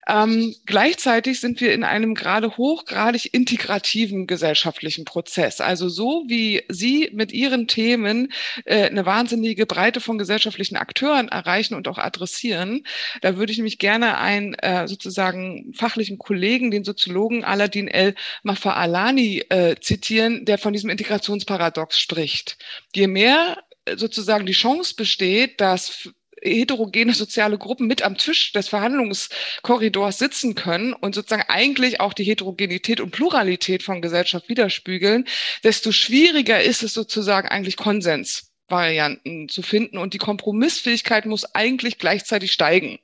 [0.10, 5.62] Ähm, gleichzeitig sind wir in einem gerade hochgradig integrativen gesellschaftlichen Prozess.
[5.62, 8.34] Also so wie Sie mit Ihren Themen
[8.65, 12.86] äh, eine wahnsinnige Breite von gesellschaftlichen Akteuren erreichen und auch adressieren,
[13.22, 19.43] da würde ich mich gerne einen äh, sozusagen fachlichen Kollegen, den Soziologen Aladin El Mafaalani,
[19.50, 22.58] äh, zitieren, der von diesem Integrationsparadox spricht.
[22.95, 26.10] Je mehr äh, sozusagen die Chance besteht, dass
[26.41, 32.23] heterogene soziale Gruppen mit am Tisch des Verhandlungskorridors sitzen können und sozusagen eigentlich auch die
[32.23, 35.25] Heterogenität und Pluralität von Gesellschaft widerspiegeln,
[35.63, 42.52] desto schwieriger ist es sozusagen eigentlich Konsensvarianten zu finden und die Kompromissfähigkeit muss eigentlich gleichzeitig
[42.52, 42.99] steigen.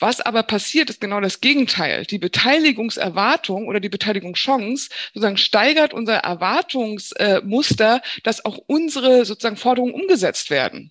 [0.00, 2.06] Was aber passiert, ist genau das Gegenteil.
[2.06, 10.48] Die Beteiligungserwartung oder die Beteiligungschance sozusagen steigert unser Erwartungsmuster, dass auch unsere sozusagen Forderungen umgesetzt
[10.48, 10.90] werden.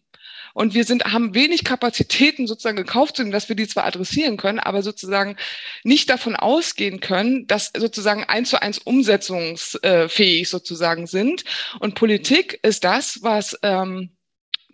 [0.60, 4.84] Und wir sind, haben wenig Kapazitäten sozusagen gekauft, dass wir die zwar adressieren können, aber
[4.84, 5.38] sozusagen
[5.86, 11.46] nicht davon ausgehen können, dass sozusagen eins zu eins umsetzungsfähig sozusagen sind.
[11.80, 14.18] Und Politik ist das, was, ähm,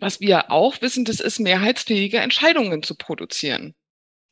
[0.00, 3.76] was wir auch wissen, das ist mehrheitsfähige Entscheidungen zu produzieren.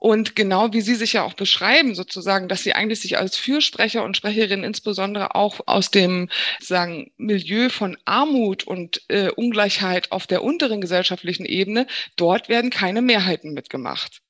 [0.05, 4.05] Und genau wie Sie sich ja auch beschreiben, sozusagen, dass Sie eigentlich sich als Fürsprecher
[4.05, 6.29] und Sprecherin insbesondere auch aus dem
[6.61, 11.87] sagen, Milieu von Armut und äh, Ungleichheit auf der unteren gesellschaftlichen Ebene,
[12.17, 14.21] dort werden keine Mehrheiten mitgemacht.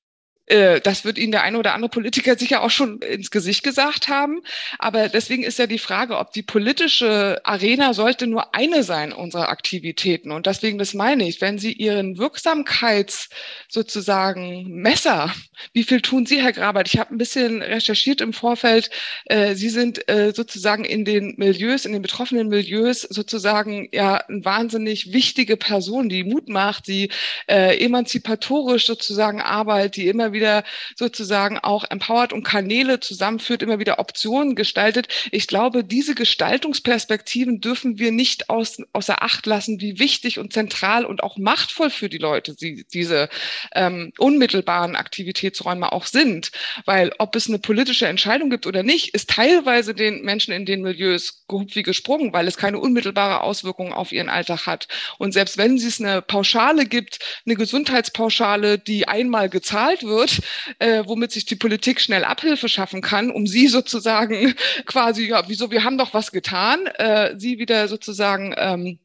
[0.46, 4.09] Äh, das wird Ihnen der eine oder andere Politiker sicher auch schon ins Gesicht gesagt
[4.09, 4.42] haben.
[4.78, 9.48] Aber deswegen ist ja die Frage, ob die politische Arena sollte nur eine sein unserer
[9.48, 10.30] Aktivitäten.
[10.30, 13.30] Und deswegen, das meine ich, wenn Sie Ihren Wirksamkeits
[13.68, 15.33] sozusagen Messer,
[15.72, 16.88] wie viel tun Sie, Herr Grabert?
[16.88, 18.90] Ich habe ein bisschen recherchiert im Vorfeld.
[19.26, 24.44] Äh, Sie sind äh, sozusagen in den Milieus, in den betroffenen Milieus sozusagen ja eine
[24.44, 27.11] wahnsinnig wichtige Person, die Mut macht, die
[27.46, 30.64] emanzipatorisch sozusagen arbeitet, die immer wieder
[30.96, 35.08] sozusagen auch empowert und Kanäle zusammenführt, immer wieder Optionen gestaltet.
[35.30, 41.06] Ich glaube, diese Gestaltungsperspektiven dürfen wir nicht aus, außer Acht lassen, wie wichtig und zentral
[41.06, 43.30] und auch machtvoll für die Leute sie, diese
[43.74, 46.50] ähm, unmittelbaren Aktivitätsräume auch sind.
[46.84, 50.82] Weil ob es eine politische Entscheidung gibt oder nicht, ist teilweise den Menschen in den
[50.82, 54.88] Milieus gehupft wie gesprungen, weil es keine unmittelbare Auswirkung auf ihren Alltag hat.
[55.18, 60.40] Und selbst wenn es eine Pauschale gibt, eine Gesundheitspauschale, die einmal gezahlt wird, wird,
[60.78, 64.54] äh, womit sich die Politik schnell Abhilfe schaffen kann, um sie sozusagen
[64.87, 68.98] quasi, ja, wieso, wir haben doch was getan, äh, sie wieder sozusagen ähm,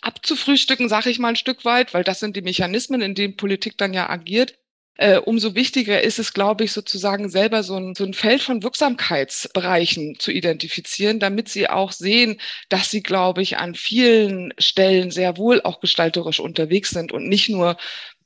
[0.00, 3.76] abzufrühstücken, sage ich mal ein Stück weit, weil das sind die Mechanismen, in denen Politik
[3.76, 4.58] dann ja agiert.
[5.00, 8.64] Äh, umso wichtiger ist es, glaube ich, sozusagen selber so ein, so ein Feld von
[8.64, 15.36] Wirksamkeitsbereichen zu identifizieren, damit sie auch sehen, dass sie, glaube ich, an vielen Stellen sehr
[15.36, 17.76] wohl auch gestalterisch unterwegs sind und nicht nur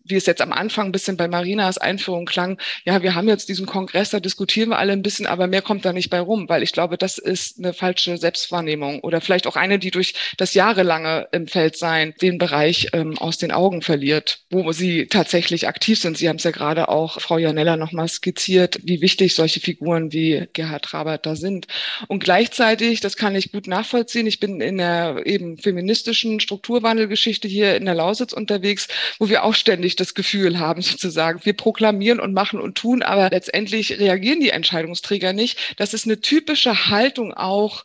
[0.04, 3.48] wie es jetzt am Anfang ein bisschen bei Marinas Einführung klang, ja, wir haben jetzt
[3.48, 6.48] diesen Kongress, da diskutieren wir alle ein bisschen, aber mehr kommt da nicht bei rum,
[6.48, 10.54] weil ich glaube, das ist eine falsche Selbstwahrnehmung oder vielleicht auch eine, die durch das
[10.54, 16.00] jahrelange im Feld sein den Bereich ähm, aus den Augen verliert, wo sie tatsächlich aktiv
[16.00, 16.18] sind.
[16.18, 20.48] Sie haben es ja gerade auch, Frau Janella, nochmal skizziert, wie wichtig solche Figuren wie
[20.52, 21.66] Gerhard Rabert da sind.
[22.08, 27.76] Und gleichzeitig, das kann ich gut nachvollziehen, ich bin in der eben feministischen Strukturwandelgeschichte hier
[27.76, 31.44] in der Lausitz unterwegs, wo wir auch ständig ich das Gefühl haben, sozusagen.
[31.44, 35.74] Wir proklamieren und machen und tun, aber letztendlich reagieren die Entscheidungsträger nicht.
[35.76, 37.84] Das ist eine typische Haltung auch,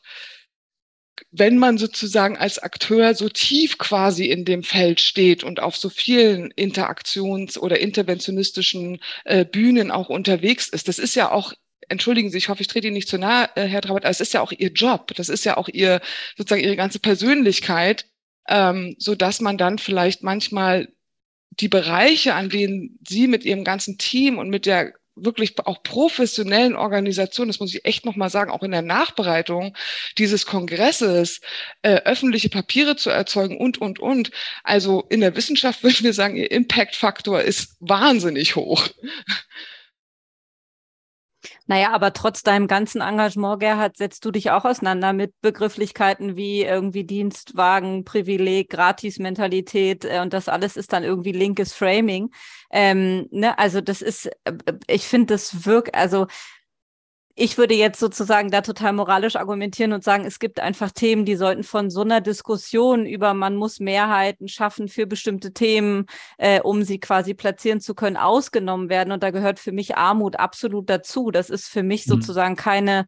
[1.31, 5.89] wenn man sozusagen als Akteur so tief quasi in dem Feld steht und auf so
[5.89, 11.53] vielen Interaktions- oder interventionistischen äh, Bühnen auch unterwegs ist, das ist ja auch
[11.89, 14.19] entschuldigen Sie, ich hoffe, ich trete Ihnen nicht zu nahe, äh, Herr Trabert, aber es
[14.19, 16.01] ist ja auch Ihr Job, das ist ja auch Ihr,
[16.35, 18.05] sozusagen Ihre ganze Persönlichkeit,
[18.47, 20.89] ähm, so dass man dann vielleicht manchmal
[21.59, 26.75] die Bereiche, an denen Sie mit Ihrem ganzen Team und mit der wirklich auch professionellen
[26.75, 29.75] Organisation, das muss ich echt nochmal sagen, auch in der Nachbereitung
[30.17, 31.41] dieses Kongresses,
[31.81, 34.31] äh, öffentliche Papiere zu erzeugen und, und, und.
[34.63, 38.87] Also in der Wissenschaft würden wir sagen, ihr Impact-Faktor ist wahnsinnig hoch.
[41.67, 46.63] Naja, aber trotz deinem ganzen Engagement, Gerhard, setzt du dich auch auseinander mit Begrifflichkeiten wie
[46.63, 52.31] irgendwie Dienstwagen, Privileg, Gratis-Mentalität äh, und das alles ist dann irgendwie linkes Framing.
[52.71, 53.59] Ähm, ne?
[53.59, 54.53] Also das ist, äh,
[54.87, 56.27] ich finde, das wirkt, also
[57.39, 61.35] ich würde jetzt sozusagen da total moralisch argumentieren und sagen, es gibt einfach Themen, die
[61.35, 66.07] sollten von so einer Diskussion über, man muss Mehrheiten schaffen für bestimmte Themen,
[66.39, 69.11] äh, um sie quasi platzieren zu können, ausgenommen werden.
[69.11, 71.29] Und da gehört für mich Armut absolut dazu.
[71.29, 72.13] Das ist für mich mhm.
[72.13, 73.05] sozusagen keine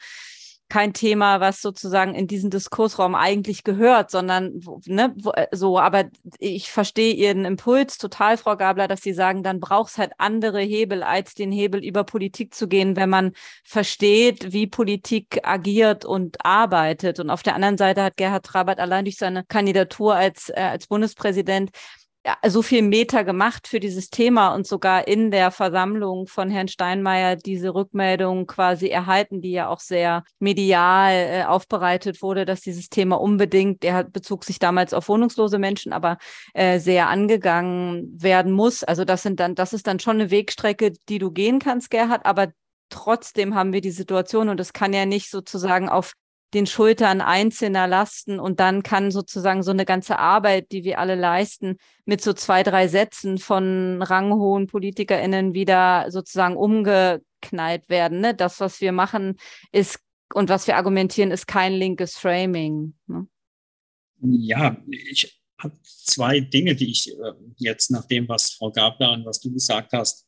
[0.69, 6.05] kein Thema, was sozusagen in diesen Diskursraum eigentlich gehört, sondern ne, äh, so, aber
[6.37, 10.61] ich verstehe Ihren Impuls total, Frau Gabler, dass Sie sagen, dann braucht es halt andere
[10.61, 16.45] Hebel, als den Hebel über Politik zu gehen, wenn man versteht, wie Politik agiert und
[16.45, 17.19] arbeitet.
[17.19, 20.87] Und auf der anderen Seite hat Gerhard Trabert allein durch seine Kandidatur als, äh, als
[20.87, 21.71] Bundespräsident
[22.47, 27.35] so viel Meter gemacht für dieses Thema und sogar in der Versammlung von Herrn Steinmeier
[27.35, 33.19] diese Rückmeldung quasi erhalten, die ja auch sehr medial äh, aufbereitet wurde, dass dieses Thema
[33.19, 36.17] unbedingt, er bezog sich damals auf wohnungslose Menschen, aber
[36.53, 38.83] äh, sehr angegangen werden muss.
[38.83, 42.25] Also das sind dann, das ist dann schon eine Wegstrecke, die du gehen kannst, Gerhard,
[42.25, 42.49] aber
[42.89, 46.13] trotzdem haben wir die Situation und es kann ja nicht sozusagen auf
[46.53, 51.15] den Schultern einzelner lasten und dann kann sozusagen so eine ganze Arbeit, die wir alle
[51.15, 58.21] leisten, mit so zwei, drei Sätzen von ranghohen PolitikerInnen wieder sozusagen umgeknallt werden.
[58.21, 58.33] Ne?
[58.33, 59.35] Das, was wir machen,
[59.71, 59.99] ist
[60.33, 62.95] und was wir argumentieren, ist kein linkes Framing.
[63.07, 63.27] Ne?
[64.21, 69.25] Ja, ich habe zwei Dinge, die ich äh, jetzt nach dem, was Frau Gabler und
[69.25, 70.27] was du gesagt hast,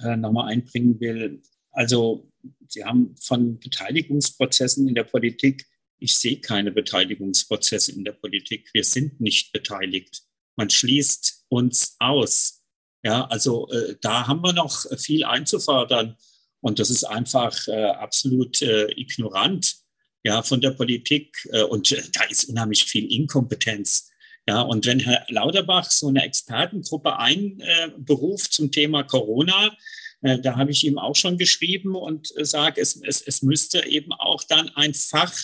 [0.00, 1.42] äh, nochmal einbringen will.
[1.70, 2.30] Also
[2.68, 5.66] Sie haben von Beteiligungsprozessen in der Politik.
[5.98, 8.70] Ich sehe keine Beteiligungsprozesse in der Politik.
[8.72, 10.22] Wir sind nicht beteiligt.
[10.56, 12.62] Man schließt uns aus.
[13.04, 16.16] Ja, also äh, da haben wir noch viel einzufordern.
[16.60, 19.76] Und das ist einfach äh, absolut äh, ignorant
[20.22, 21.36] ja, von der Politik.
[21.52, 24.10] Äh, und äh, da ist unheimlich viel Inkompetenz.
[24.48, 29.76] Ja, und wenn Herr Lauterbach so eine Expertengruppe einberuft zum Thema Corona,
[30.22, 34.12] da habe ich ihm auch schon geschrieben und äh, sage, es, es, es müsste eben
[34.12, 35.34] auch dann ein Fach,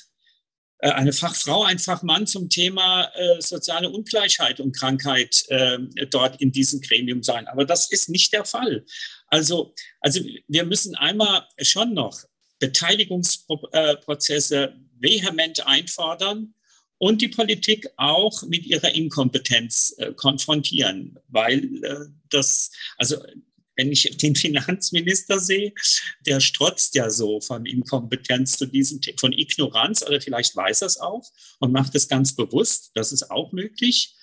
[0.79, 3.11] äh, eine Fachfrau, ein Fachmann zum Thema
[3.41, 5.45] soziale Ungleichheit und Krankheit
[6.11, 7.49] dort in diesem Gremium sein.
[7.49, 8.87] Aber das ist nicht der Fall.
[9.27, 12.23] Also, also wir müssen einmal schon noch
[12.61, 16.55] Beteiligungsprozesse vehement einfordern
[16.99, 23.17] und die Politik auch mit ihrer Inkompetenz konfrontieren, weil das, also
[23.79, 25.73] wenn ich den Finanzminister sehe,
[26.27, 31.01] der strotzt ja so von Inkompetenz zu diesem, von Ignoranz, oder vielleicht weiß er es
[31.01, 31.25] auch
[31.61, 32.91] und macht es ganz bewusst.
[32.95, 34.15] Das ist auch möglich.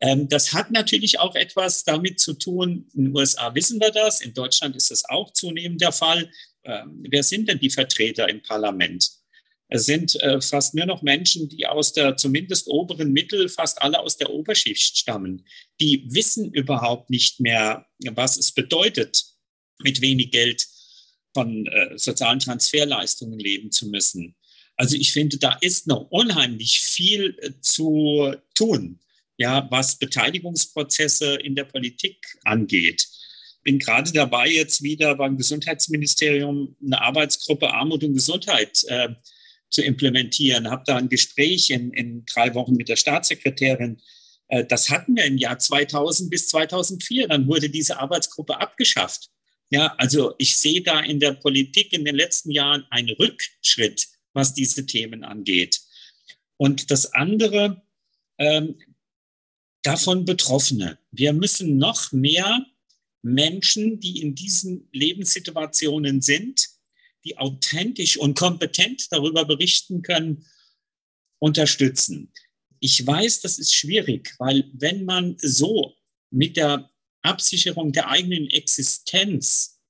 [0.00, 4.20] Ähm, das hat natürlich auch etwas damit zu tun, in den USA wissen wir das,
[4.20, 6.30] in Deutschland ist das auch zunehmend der Fall.
[6.64, 9.08] Ähm, wer sind denn die Vertreter im Parlament?
[9.68, 13.98] Es sind äh, fast nur noch Menschen, die aus der zumindest oberen Mittel, fast alle
[13.98, 15.44] aus der Oberschicht stammen.
[15.80, 19.24] Die wissen überhaupt nicht mehr, was es bedeutet,
[19.82, 20.66] mit wenig Geld
[21.34, 24.36] von äh, sozialen Transferleistungen leben zu müssen.
[24.76, 29.00] Also ich finde, da ist noch unheimlich viel äh, zu tun,
[29.36, 33.06] ja, was Beteiligungsprozesse in der Politik angeht
[33.66, 39.08] bin gerade dabei, jetzt wieder beim Gesundheitsministerium eine Arbeitsgruppe Armut und Gesundheit äh,
[39.70, 40.70] zu implementieren.
[40.70, 44.00] Habe da ein Gespräch in, in drei Wochen mit der Staatssekretärin.
[44.48, 47.28] Äh, das hatten wir im Jahr 2000 bis 2004.
[47.28, 49.30] Dann wurde diese Arbeitsgruppe abgeschafft.
[49.70, 54.54] Ja, also ich sehe da in der Politik in den letzten Jahren einen Rückschritt, was
[54.54, 55.80] diese Themen angeht.
[56.56, 57.82] Und das andere,
[58.38, 58.76] ähm,
[59.82, 60.98] davon Betroffene.
[61.10, 62.66] Wir müssen noch mehr
[63.22, 66.68] Menschen, die in diesen Lebenssituationen sind,
[67.26, 70.46] die authentisch und kompetent darüber berichten können,
[71.38, 72.32] unterstützen.
[72.80, 75.94] Ich weiß, das ist schwierig, weil wenn man so
[76.30, 76.90] mit der
[77.22, 79.80] Absicherung der eigenen Existenz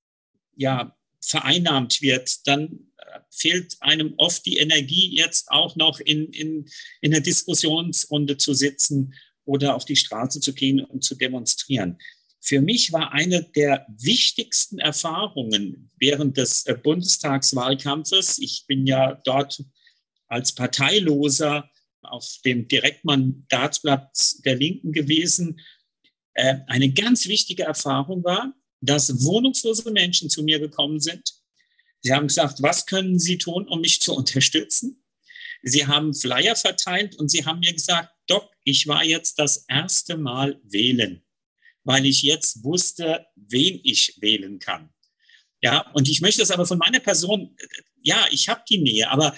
[0.56, 6.66] ja vereinnahmt wird, dann äh, fehlt einem oft die Energie, jetzt auch noch in, in,
[7.00, 9.14] in einer Diskussionsrunde zu sitzen
[9.44, 11.98] oder auf die Straße zu gehen und zu demonstrieren.
[12.46, 19.64] Für mich war eine der wichtigsten Erfahrungen während des äh, Bundestagswahlkampfes, ich bin ja dort
[20.28, 21.68] als Parteiloser
[22.02, 25.58] auf dem Direktmandatsblatt der Linken gewesen,
[26.34, 31.28] äh, eine ganz wichtige Erfahrung war, dass wohnungslose Menschen zu mir gekommen sind.
[32.02, 35.02] Sie haben gesagt, was können Sie tun, um mich zu unterstützen?
[35.64, 40.16] Sie haben Flyer verteilt und Sie haben mir gesagt, Doc, ich war jetzt das erste
[40.16, 41.25] Mal wählen,
[41.86, 44.90] weil ich jetzt wusste, wen ich wählen kann.
[45.62, 47.56] Ja, und ich möchte das aber von meiner Person,
[48.02, 49.36] ja, ich habe die Nähe, aber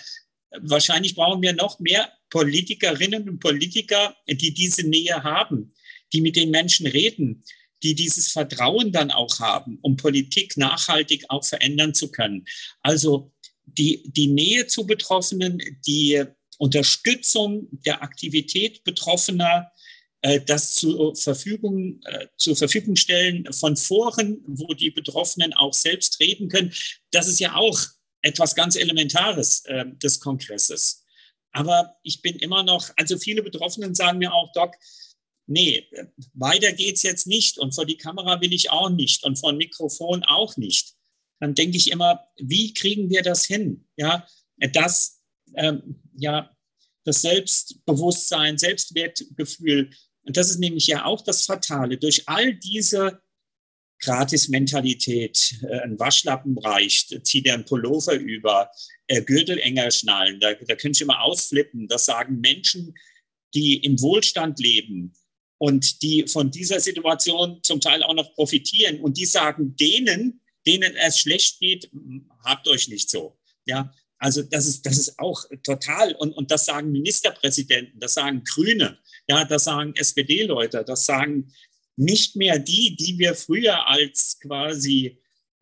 [0.63, 5.75] wahrscheinlich brauchen wir noch mehr Politikerinnen und Politiker, die diese Nähe haben,
[6.13, 7.45] die mit den Menschen reden,
[7.83, 12.47] die dieses Vertrauen dann auch haben, um Politik nachhaltig auch verändern zu können.
[12.81, 13.31] Also
[13.67, 16.25] die, die Nähe zu Betroffenen, die
[16.57, 19.71] Unterstützung der Aktivität Betroffener,
[20.21, 26.49] das zur Verfügung, äh, zur Verfügung stellen von Foren, wo die Betroffenen auch selbst reden
[26.49, 26.73] können.
[27.13, 27.79] Das ist ja auch
[28.23, 31.05] etwas ganz Elementares äh, des Kongresses.
[31.53, 34.75] Aber ich bin immer noch, also viele Betroffenen sagen mir auch, Doc,
[35.47, 35.89] nee,
[36.35, 39.57] weiter geht's jetzt nicht und vor die Kamera will ich auch nicht und vor ein
[39.57, 40.95] Mikrofon auch nicht.
[41.41, 43.87] Dann denke ich immer, wie kriegen wir das hin?
[43.97, 44.27] Ja,
[44.73, 45.21] dass
[45.55, 46.55] ähm, ja
[47.05, 49.91] das Selbstbewusstsein, Selbstwertgefühl,
[50.29, 53.23] und das ist nämlich ja auch das Fatale, durch all diese
[54.01, 58.71] Gratis-Mentalität, äh, ein Waschlappen reicht, zieht er einen Pullover über,
[59.07, 61.89] äh, Gürtel enger schnallen, da, da können Sie immer ausflippen.
[61.89, 62.95] Das sagen Menschen,
[63.55, 65.15] die im Wohlstand leben
[65.57, 69.01] und die von dieser Situation zum Teil auch noch profitieren.
[69.01, 71.91] Und die sagen denen, denen es schlecht geht,
[72.45, 73.39] habt euch nicht so.
[73.65, 76.15] Ja, also das ist, das ist auch total.
[76.17, 78.99] Und, und das sagen Ministerpräsidenten, das sagen Grüne,
[79.29, 81.53] ja, das sagen SPD-Leute, das sagen
[81.97, 85.21] nicht mehr die, die wir früher als quasi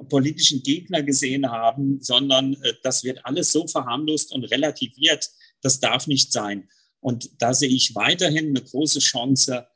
[0.09, 5.31] politischen Gegner gesehen haben, sondern äh, das wird alles so verharmlost und relativiert.
[5.62, 6.69] Das darf nicht sein.
[7.01, 9.67] Und da sehe ich weiterhin eine große Chance,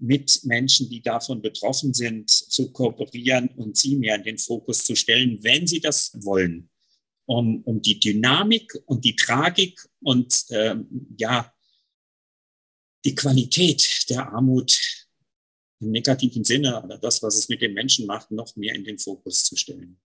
[0.00, 4.94] mit Menschen, die davon betroffen sind, zu kooperieren und sie mehr in den Fokus zu
[4.94, 6.70] stellen, wenn sie das wollen,
[7.26, 11.52] um, um die Dynamik und die Tragik und ähm, ja,
[13.04, 15.06] die Qualität der Armut
[15.80, 18.98] im negativen Sinne oder das, was es mit den Menschen macht, noch mehr in den
[18.98, 20.00] Fokus zu stellen.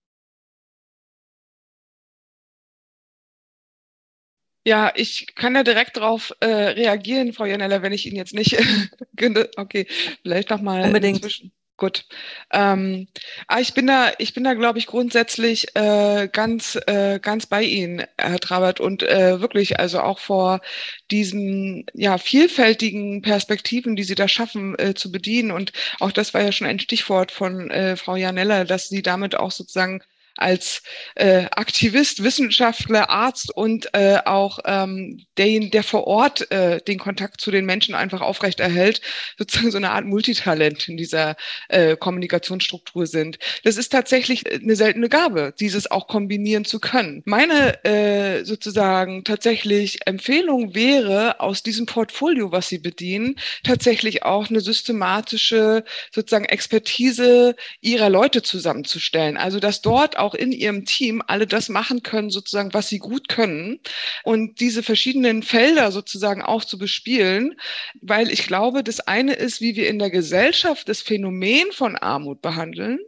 [4.66, 8.56] Ja, ich kann da direkt darauf äh, reagieren, Frau Janella, wenn ich Ihnen jetzt nicht
[9.58, 9.88] okay,
[10.22, 11.18] vielleicht noch mal Unbedingt.
[11.18, 11.52] Inzwischen.
[11.78, 12.05] Gut.
[12.51, 13.07] Ähm,
[13.47, 17.63] ah, ich bin da, ich bin da, glaube ich, grundsätzlich äh, ganz, äh, ganz bei
[17.63, 20.61] Ihnen, Herr Trabert, und äh, wirklich, also auch vor
[21.09, 25.49] diesen ja vielfältigen Perspektiven, die Sie da schaffen, äh, zu bedienen.
[25.51, 29.36] Und auch das war ja schon ein Stichwort von äh, Frau Janella, dass Sie damit
[29.36, 30.01] auch sozusagen
[30.38, 30.82] als
[31.16, 37.40] äh, Aktivist, Wissenschaftler, Arzt und äh, auch ähm, der, der vor Ort äh, den Kontakt
[37.40, 39.02] zu den Menschen einfach aufrechterhält,
[39.38, 41.36] sozusagen so eine Art Multitalent in dieser
[41.70, 43.38] äh, Kommunikationsstruktur sind.
[43.64, 47.22] Das ist tatsächlich eine seltene Gabe, dieses auch kombinieren zu können.
[47.26, 54.62] Meine äh, sozusagen tatsächlich Empfehlung wäre, aus diesem Portfolio, was Sie bedienen, tatsächlich auch eine
[54.62, 59.38] systematische sozusagen Expertise Ihrer Leute zusammenzustellen.
[59.38, 63.28] Also dass dort auch in ihrem Team alle das machen können, sozusagen, was sie gut
[63.28, 63.80] können
[64.24, 67.55] und diese verschiedenen Felder sozusagen auch zu bespielen,
[68.01, 72.41] weil ich glaube, das eine ist, wie wir in der Gesellschaft das Phänomen von Armut
[72.41, 72.99] behandeln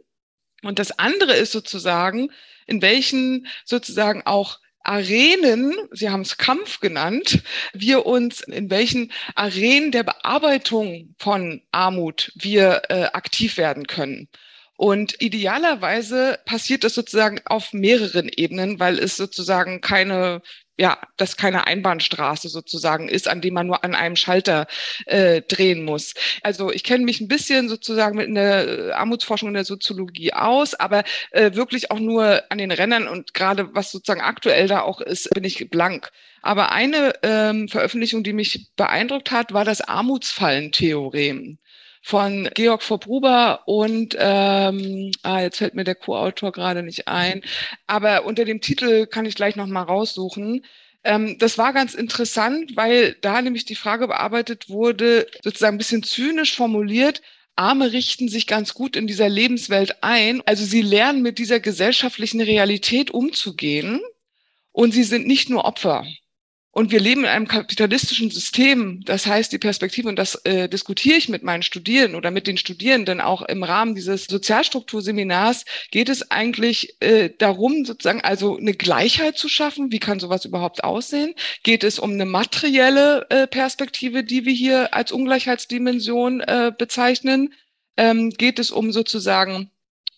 [0.62, 2.30] und das andere ist sozusagen,
[2.66, 7.42] in welchen sozusagen auch Arenen, Sie haben es Kampf genannt,
[7.72, 14.28] wir uns in welchen Arenen der Bearbeitung von Armut wir äh, aktiv werden können.
[14.76, 20.42] Und idealerweise passiert das sozusagen auf mehreren Ebenen, weil es sozusagen keine
[20.78, 24.66] ja, das keine Einbahnstraße sozusagen ist, an dem man nur an einem Schalter
[25.06, 26.14] äh, drehen muss.
[26.42, 31.04] Also ich kenne mich ein bisschen sozusagen mit einer Armutsforschung in der Soziologie aus, aber
[31.30, 35.30] äh, wirklich auch nur an den Rändern und gerade was sozusagen aktuell da auch ist,
[35.30, 36.10] bin ich blank.
[36.42, 41.58] Aber eine ähm, Veröffentlichung, die mich beeindruckt hat, war das Armutsfallentheorem
[42.06, 47.42] von Georg Verbruber und ähm, ah, jetzt fällt mir der Co-Autor gerade nicht ein,
[47.88, 50.64] aber unter dem Titel kann ich gleich noch mal raussuchen.
[51.02, 56.04] Ähm, das war ganz interessant, weil da nämlich die Frage bearbeitet wurde, sozusagen ein bisschen
[56.04, 57.22] zynisch formuliert,
[57.56, 60.42] Arme richten sich ganz gut in dieser Lebenswelt ein.
[60.46, 64.00] Also sie lernen mit dieser gesellschaftlichen Realität umzugehen
[64.70, 66.06] und sie sind nicht nur Opfer.
[66.76, 69.00] Und wir leben in einem kapitalistischen System.
[69.06, 72.58] Das heißt, die Perspektive, und das äh, diskutiere ich mit meinen Studierenden oder mit den
[72.58, 79.38] Studierenden auch im Rahmen dieses Sozialstrukturseminars, geht es eigentlich äh, darum, sozusagen also eine Gleichheit
[79.38, 79.90] zu schaffen.
[79.90, 81.32] Wie kann sowas überhaupt aussehen?
[81.62, 87.54] Geht es um eine materielle äh, Perspektive, die wir hier als Ungleichheitsdimension äh, bezeichnen?
[87.96, 89.70] Ähm, geht es um sozusagen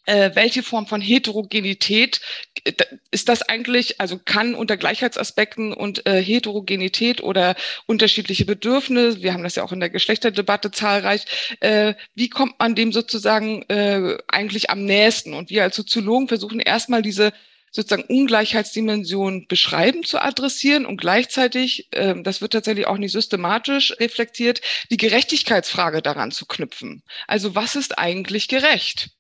[0.09, 2.21] äh, welche Form von Heterogenität
[2.65, 2.73] äh,
[3.11, 7.55] ist das eigentlich, also kann unter Gleichheitsaspekten und äh, Heterogenität oder
[7.87, 11.27] unterschiedliche Bedürfnisse, wir haben das ja auch in der Geschlechterdebatte zahlreich,
[11.61, 15.35] äh, wie kommt man dem sozusagen äh, eigentlich am nächsten?
[15.35, 17.33] Und wir als Soziologen versuchen erstmal diese
[17.71, 24.63] sozusagen Ungleichheitsdimension beschreiben, zu adressieren und gleichzeitig, äh, das wird tatsächlich auch nicht systematisch reflektiert,
[24.91, 27.03] die Gerechtigkeitsfrage daran zu knüpfen.
[27.27, 29.11] Also was ist eigentlich gerecht?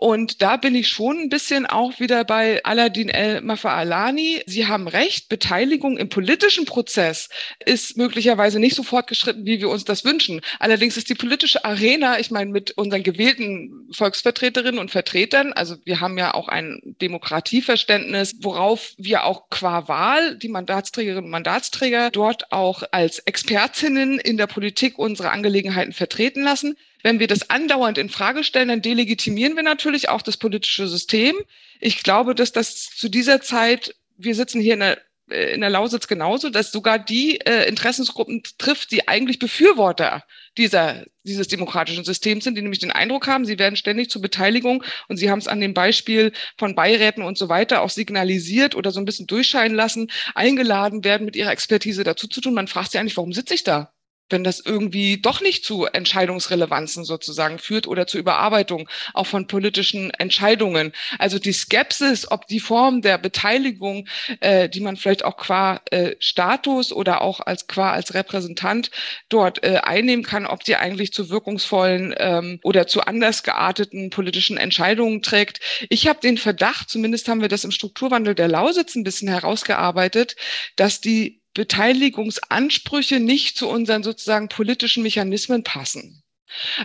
[0.00, 4.44] Und da bin ich schon ein bisschen auch wieder bei Aladdin El Mafaalani.
[4.46, 7.28] Sie haben recht, Beteiligung im politischen Prozess
[7.66, 10.40] ist möglicherweise nicht so fortgeschritten, wie wir uns das wünschen.
[10.60, 16.00] Allerdings ist die politische Arena, ich meine, mit unseren gewählten Volksvertreterinnen und Vertretern, also wir
[16.00, 22.52] haben ja auch ein Demokratieverständnis, worauf wir auch qua Wahl die Mandatsträgerinnen und Mandatsträger dort
[22.52, 26.76] auch als Expertinnen in der Politik unsere Angelegenheiten vertreten lassen.
[27.02, 31.36] Wenn wir das andauernd in Frage stellen, dann delegitimieren wir natürlich auch das politische System.
[31.80, 34.98] Ich glaube, dass das zu dieser Zeit, wir sitzen hier in der
[35.30, 40.24] äh, in der Lausitz genauso, dass sogar die äh, Interessensgruppen trifft, die eigentlich Befürworter
[40.56, 44.82] dieser, dieses demokratischen Systems sind, die nämlich den Eindruck haben, sie werden ständig zur Beteiligung
[45.08, 48.90] und sie haben es an dem Beispiel von Beiräten und so weiter auch signalisiert oder
[48.90, 52.54] so ein bisschen durchscheinen lassen, eingeladen werden, mit ihrer Expertise dazu zu tun.
[52.54, 53.92] Man fragt sich eigentlich, warum sitze ich da?
[54.30, 60.10] Wenn das irgendwie doch nicht zu Entscheidungsrelevanzen sozusagen führt oder zur Überarbeitung auch von politischen
[60.10, 60.92] Entscheidungen.
[61.18, 64.06] Also die Skepsis, ob die Form der Beteiligung,
[64.40, 68.90] äh, die man vielleicht auch qua äh, Status oder auch als qua als Repräsentant
[69.28, 74.56] dort äh, einnehmen kann, ob die eigentlich zu wirkungsvollen ähm, oder zu anders gearteten politischen
[74.56, 75.60] Entscheidungen trägt.
[75.88, 80.36] Ich habe den Verdacht, zumindest haben wir das im Strukturwandel der Lausitz ein bisschen herausgearbeitet,
[80.76, 86.22] dass die Beteiligungsansprüche nicht zu unseren sozusagen politischen Mechanismen passen.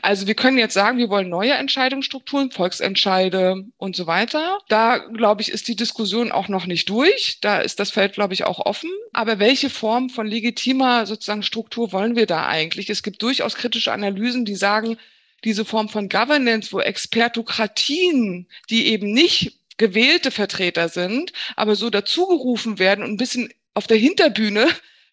[0.01, 4.57] Also wir können jetzt sagen, wir wollen neue Entscheidungsstrukturen, Volksentscheide und so weiter.
[4.69, 7.38] Da, glaube ich, ist die Diskussion auch noch nicht durch.
[7.41, 8.89] Da ist das Feld, glaube ich, auch offen.
[9.13, 12.89] Aber welche Form von legitimer sozusagen Struktur wollen wir da eigentlich?
[12.89, 14.97] Es gibt durchaus kritische Analysen, die sagen,
[15.43, 22.80] diese Form von Governance, wo Expertokratien, die eben nicht gewählte Vertreter sind, aber so dazugerufen
[22.80, 24.67] werden und ein bisschen auf der Hinterbühne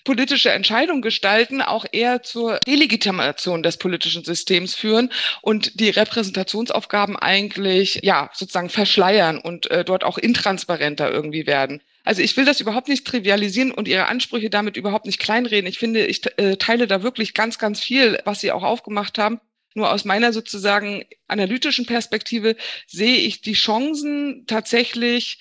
[0.04, 5.11] politische Entscheidungen gestalten, auch eher zur Delegitimation des politischen Systems führen
[5.42, 11.82] und die Repräsentationsaufgaben eigentlich ja sozusagen verschleiern und äh, dort auch intransparenter irgendwie werden.
[12.04, 15.68] Also ich will das überhaupt nicht trivialisieren und Ihre Ansprüche damit überhaupt nicht kleinreden.
[15.68, 19.40] Ich finde, ich äh, teile da wirklich ganz, ganz viel, was Sie auch aufgemacht haben.
[19.74, 22.56] Nur aus meiner sozusagen analytischen Perspektive
[22.88, 25.38] sehe ich die Chancen tatsächlich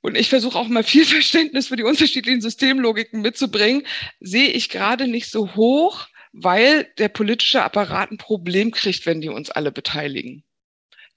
[0.00, 3.86] und ich versuche auch mal viel Verständnis für die unterschiedlichen Systemlogiken mitzubringen,
[4.20, 9.30] sehe ich gerade nicht so hoch, weil der politische Apparat ein Problem kriegt, wenn die
[9.30, 10.44] uns alle beteiligen.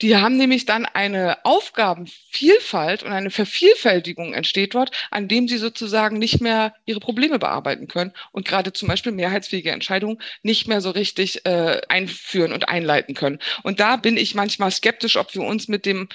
[0.01, 6.17] Die haben nämlich dann eine Aufgabenvielfalt und eine Vervielfältigung entsteht dort, an dem sie sozusagen
[6.17, 10.91] nicht mehr ihre Probleme bearbeiten können und gerade zum Beispiel mehrheitsfähige Entscheidungen nicht mehr so
[10.91, 13.39] richtig äh, einführen und einleiten können.
[13.63, 16.07] Und da bin ich manchmal skeptisch, ob wir uns mit dem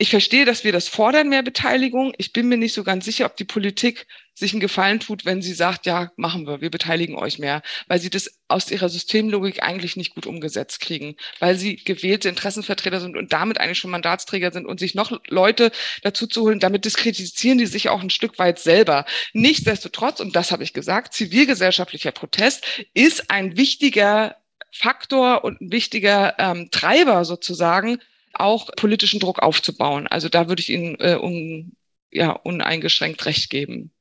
[0.00, 2.14] ich verstehe, dass wir das fordern, mehr Beteiligung.
[2.18, 5.42] Ich bin mir nicht so ganz sicher, ob die Politik sich einen Gefallen tut, wenn
[5.42, 9.60] sie sagt, ja, machen wir, wir beteiligen euch mehr, weil sie das aus ihrer Systemlogik
[9.64, 14.52] eigentlich nicht gut umgesetzt kriegen, weil sie gewählte Interessenvertreter sind und damit eigentlich schon Mandatsträger
[14.52, 15.72] sind und sich noch Leute
[16.02, 19.04] dazu zu holen, damit diskreditieren die sich auch ein Stück weit selber.
[19.32, 24.36] Nichtsdestotrotz, und das habe ich gesagt, zivilgesellschaftlicher Protest ist ein wichtiger
[24.70, 27.98] Faktor und ein wichtiger ähm, Treiber sozusagen
[28.34, 30.06] auch politischen Druck aufzubauen.
[30.06, 31.76] Also da würde ich Ihnen äh, un,
[32.10, 33.92] ja, uneingeschränkt recht geben.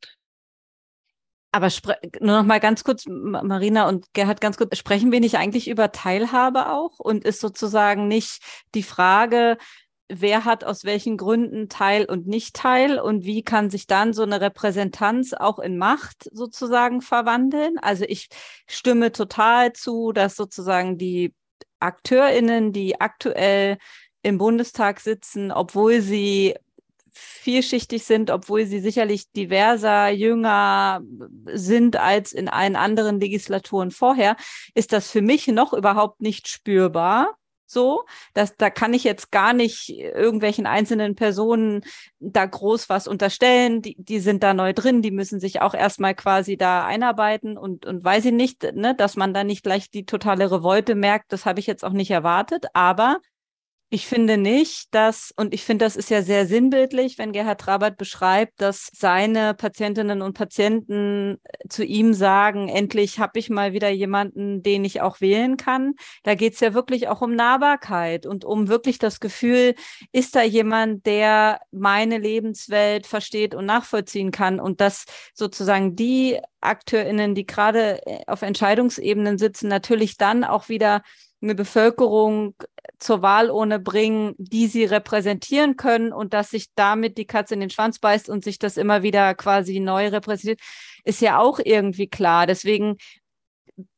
[1.52, 1.70] Aber
[2.20, 5.92] nur noch mal ganz kurz, Marina und Gerhard, ganz kurz, sprechen wir nicht eigentlich über
[5.92, 7.00] Teilhabe auch?
[7.00, 8.42] Und ist sozusagen nicht
[8.76, 9.58] die Frage,
[10.10, 14.24] wer hat aus welchen Gründen Teil und nicht Teil und wie kann sich dann so
[14.24, 17.78] eine Repräsentanz auch in Macht sozusagen verwandeln?
[17.80, 18.30] Also ich
[18.68, 21.34] stimme total zu, dass sozusagen die
[21.80, 23.78] AkteurInnen, die aktuell
[24.28, 26.56] im Bundestag sitzen, obwohl sie
[27.12, 31.02] vielschichtig sind, obwohl sie sicherlich diverser, jünger
[31.54, 34.36] sind als in allen anderen Legislaturen vorher,
[34.76, 37.36] ist das für mich noch überhaupt nicht spürbar.
[37.70, 41.84] So, dass da kann ich jetzt gar nicht irgendwelchen einzelnen Personen
[42.20, 43.82] da groß was unterstellen.
[43.82, 47.86] Die, die sind da neu drin, die müssen sich auch erstmal quasi da einarbeiten und,
[47.86, 51.46] und weiß ich nicht, ne, dass man da nicht gleich die totale Revolte merkt, das
[51.46, 52.68] habe ich jetzt auch nicht erwartet.
[52.72, 53.20] Aber
[53.90, 57.98] ich finde nicht, dass, und ich finde, das ist ja sehr sinnbildlich, wenn Gerhard Trabert
[57.98, 63.90] beschreibt, dass seine Patientinnen und Patienten äh, zu ihm sagen, endlich habe ich mal wieder
[63.90, 65.94] jemanden, den ich auch wählen kann.
[66.24, 69.74] Da geht es ja wirklich auch um Nahbarkeit und um wirklich das Gefühl,
[70.12, 77.36] ist da jemand, der meine Lebenswelt versteht und nachvollziehen kann und dass sozusagen die AkteurInnen,
[77.36, 81.04] die gerade äh, auf Entscheidungsebenen sitzen, natürlich dann auch wieder
[81.42, 82.56] eine Bevölkerung
[83.00, 87.70] zur Wahlurne bringen, die sie repräsentieren können und dass sich damit die Katze in den
[87.70, 90.60] Schwanz beißt und sich das immer wieder quasi neu repräsentiert,
[91.04, 92.48] ist ja auch irgendwie klar.
[92.48, 92.98] Deswegen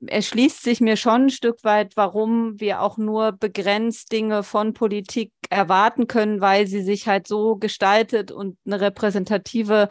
[0.06, 5.32] erschließt sich mir schon ein Stück weit, warum wir auch nur begrenzt Dinge von Politik
[5.50, 9.88] erwarten können, weil sie sich halt so gestaltet und eine repräsentative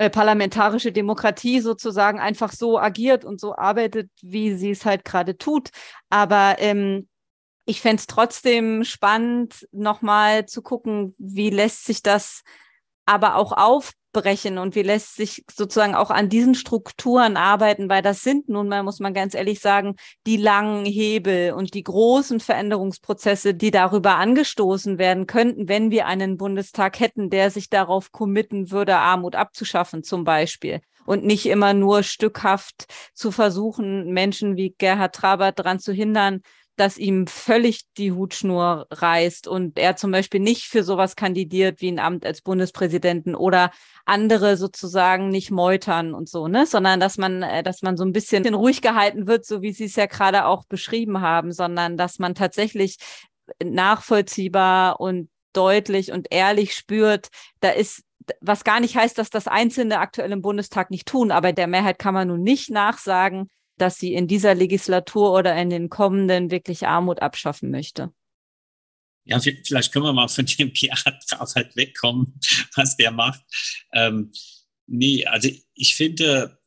[0.00, 5.36] äh, parlamentarische Demokratie sozusagen einfach so agiert und so arbeitet, wie sie es halt gerade
[5.36, 5.68] tut.
[6.08, 7.06] Aber ähm,
[7.66, 12.44] ich fände es trotzdem spannend, nochmal zu gucken, wie lässt sich das
[13.04, 13.52] aber auch
[14.12, 18.68] aufbrechen und wie lässt sich sozusagen auch an diesen Strukturen arbeiten, weil das sind nun
[18.68, 19.96] mal, muss man ganz ehrlich sagen,
[20.26, 26.36] die langen Hebel und die großen Veränderungsprozesse, die darüber angestoßen werden könnten, wenn wir einen
[26.36, 30.80] Bundestag hätten, der sich darauf committen würde, Armut abzuschaffen zum Beispiel.
[31.06, 32.84] Und nicht immer nur stückhaft
[33.14, 36.42] zu versuchen, Menschen wie Gerhard Trabert daran zu hindern,
[36.76, 41.90] dass ihm völlig die Hutschnur reißt und er zum Beispiel nicht für sowas kandidiert wie
[41.90, 43.70] ein Amt als Bundespräsidenten oder
[44.06, 48.12] andere sozusagen nicht meutern und so, ne, sondern dass man, äh, dass man so ein
[48.12, 52.18] bisschen ruhig gehalten wird, so wie Sie es ja gerade auch beschrieben haben, sondern dass
[52.18, 52.96] man tatsächlich
[53.62, 57.28] nachvollziehbar und deutlich und ehrlich spürt,
[57.60, 58.04] da ist
[58.40, 61.98] was gar nicht heißt, dass das Einzelne aktuell im Bundestag nicht tun, aber der Mehrheit
[61.98, 63.48] kann man nun nicht nachsagen,
[63.80, 68.12] dass sie in dieser Legislatur oder in den kommenden wirklich Armut abschaffen möchte.
[69.24, 72.38] Ja, vielleicht können wir mal von dem PR-Drauf halt wegkommen,
[72.74, 73.42] was der macht.
[73.92, 74.32] Ähm,
[74.86, 76.58] nee, also ich finde,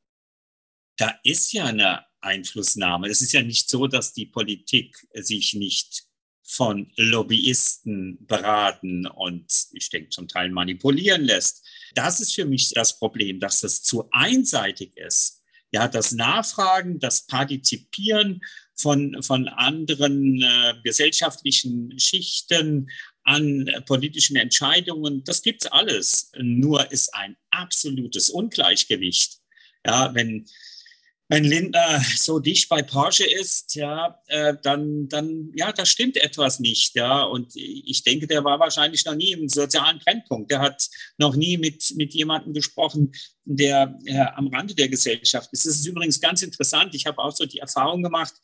[0.98, 3.10] da ist ja eine Einflussnahme.
[3.10, 6.04] Es ist ja nicht so, dass die Politik sich nicht
[6.44, 11.66] von Lobbyisten beraten und ich denke zum Teil manipulieren lässt.
[11.96, 15.43] Das ist für mich das Problem, dass das zu einseitig ist.
[15.74, 18.42] Ja, das Nachfragen, das Partizipieren
[18.76, 22.90] von, von anderen äh, gesellschaftlichen Schichten
[23.24, 26.32] an äh, politischen Entscheidungen, das gibt's alles.
[26.38, 29.40] Nur ist ein absolutes Ungleichgewicht.
[29.86, 30.46] Ja, wenn
[31.34, 36.60] wenn Lindner so dicht bei Porsche ist, ja, äh, dann, dann, ja, da stimmt etwas
[36.60, 37.24] nicht, ja.
[37.24, 40.52] Und ich denke, der war wahrscheinlich noch nie im sozialen Brennpunkt.
[40.52, 43.14] Der hat noch nie mit, mit jemandem gesprochen,
[43.46, 45.66] der äh, am Rande der Gesellschaft ist.
[45.66, 46.94] Das ist übrigens ganz interessant.
[46.94, 48.36] Ich habe auch so die Erfahrung gemacht,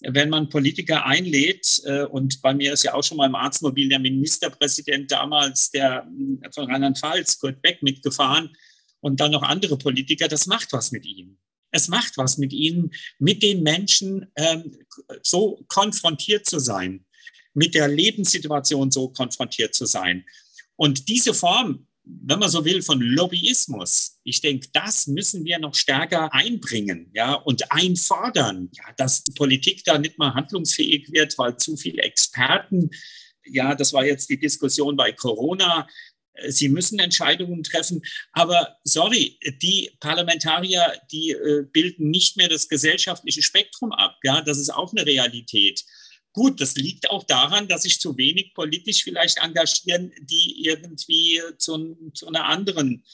[0.00, 3.88] wenn man Politiker einlädt, äh, und bei mir ist ja auch schon mal im Arztmobil
[3.88, 6.08] der Ministerpräsident damals, der
[6.42, 8.50] äh, von Rheinland-Pfalz, Kurt Beck, mitgefahren
[8.98, 11.38] und dann noch andere Politiker, das macht was mit ihm.
[11.72, 14.76] Es macht was mit ihnen, mit den Menschen ähm,
[15.22, 17.04] so konfrontiert zu sein,
[17.54, 20.24] mit der Lebenssituation so konfrontiert zu sein.
[20.76, 25.74] Und diese Form, wenn man so will, von Lobbyismus, ich denke, das müssen wir noch
[25.74, 31.76] stärker einbringen, ja, und einfordern, ja, dass Politik da nicht mal handlungsfähig wird, weil zu
[31.76, 32.90] viele Experten
[33.46, 35.88] ja, das war jetzt die Diskussion bei Corona,
[36.48, 38.02] Sie müssen Entscheidungen treffen.
[38.32, 44.16] Aber sorry, die Parlamentarier, die äh, bilden nicht mehr das gesellschaftliche Spektrum ab.
[44.22, 45.84] Ja, das ist auch eine Realität.
[46.32, 52.10] Gut, das liegt auch daran, dass sich zu wenig politisch vielleicht engagieren, die irgendwie zu,
[52.14, 53.04] zu einer anderen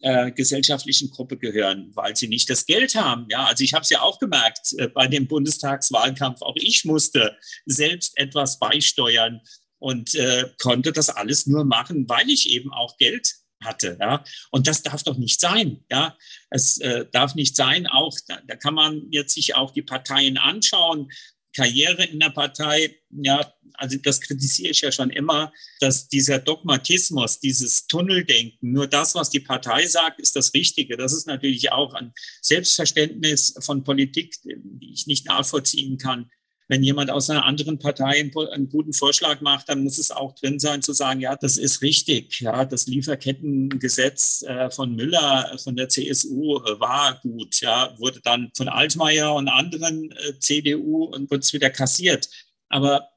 [0.00, 3.26] äh, gesellschaftlichen Gruppe gehören, weil sie nicht das Geld haben.
[3.30, 6.42] Ja, also ich habe es ja auch gemerkt äh, bei dem Bundestagswahlkampf.
[6.42, 9.40] Auch ich musste selbst etwas beisteuern
[9.78, 13.96] und äh, konnte das alles nur machen, weil ich eben auch Geld hatte.
[14.00, 14.24] Ja?
[14.50, 15.84] Und das darf doch nicht sein.
[15.90, 16.16] Ja?
[16.50, 20.38] Es äh, darf nicht sein, auch da, da kann man jetzt sich auch die Parteien
[20.38, 21.10] anschauen.
[21.54, 27.40] Karriere in der Partei, ja, also das kritisiere ich ja schon immer, dass dieser Dogmatismus,
[27.40, 30.96] dieses Tunneldenken, nur das, was die Partei sagt, ist das Richtige.
[30.98, 32.12] Das ist natürlich auch ein
[32.42, 36.30] Selbstverständnis von Politik, die ich nicht nachvollziehen kann.
[36.68, 40.58] Wenn jemand aus einer anderen Partei einen, guten Vorschlag macht, dann muss es auch drin
[40.58, 42.40] sein zu sagen, ja, das ist richtig.
[42.40, 47.60] Ja, das Lieferkettengesetz äh, von Müller äh, von der CSU äh, war gut.
[47.60, 52.28] Ja, wurde dann von Altmaier und anderen CDU und wurde es wieder kassiert.
[52.68, 53.10] Aber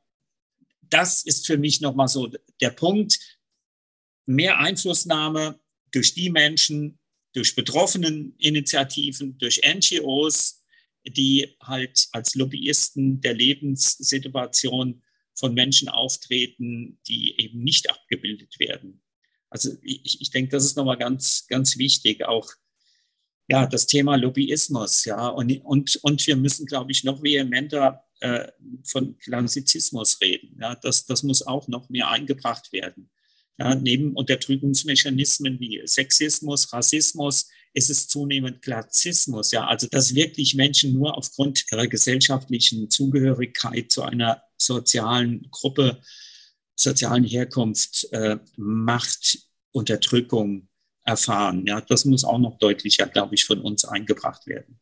[0.89, 2.29] das ist für mich nochmal so
[2.61, 3.19] der Punkt.
[4.27, 5.59] Mehr Einflussnahme
[5.91, 6.99] durch die Menschen,
[7.33, 10.58] durch betroffenen Initiativen, durch NGOs,
[11.05, 15.01] die halt als Lobbyisten der Lebenssituation
[15.33, 19.01] von Menschen auftreten, die eben nicht abgebildet werden.
[19.49, 22.51] Also ich, ich denke, das ist nochmal ganz, ganz wichtig, auch
[23.47, 28.47] ja, das Thema Lobbyismus, ja, und, und, und wir müssen, glaube ich, noch vehementer äh,
[28.83, 30.57] von Klassizismus reden.
[30.61, 33.09] Ja, das, das muss auch noch mehr eingebracht werden.
[33.57, 39.51] Ja, neben Unterdrückungsmechanismen wie Sexismus, Rassismus ist es zunehmend Klassismus.
[39.51, 46.01] Ja, also dass wirklich Menschen nur aufgrund ihrer gesellschaftlichen Zugehörigkeit zu einer sozialen Gruppe,
[46.75, 49.39] sozialen Herkunft äh, Macht,
[49.71, 50.67] Unterdrückung
[51.03, 51.65] erfahren.
[51.65, 54.79] Ja, das muss auch noch deutlicher, glaube ich, von uns eingebracht werden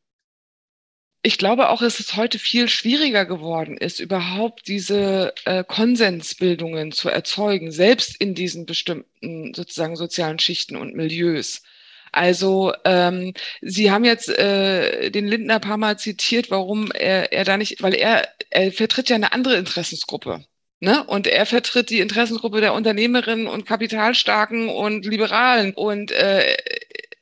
[1.27, 7.09] ich glaube auch, dass es heute viel schwieriger geworden ist, überhaupt diese äh, Konsensbildungen zu
[7.09, 11.63] erzeugen, selbst in diesen bestimmten sozusagen sozialen Schichten und Milieus.
[12.11, 17.43] Also ähm, Sie haben jetzt äh, den Lindner ein paar Mal zitiert, warum er, er
[17.43, 20.45] da nicht, weil er, er vertritt ja eine andere Interessensgruppe.
[20.79, 21.03] Ne?
[21.05, 25.73] Und er vertritt die Interessensgruppe der Unternehmerinnen und Kapitalstarken und Liberalen.
[25.73, 26.55] Und äh,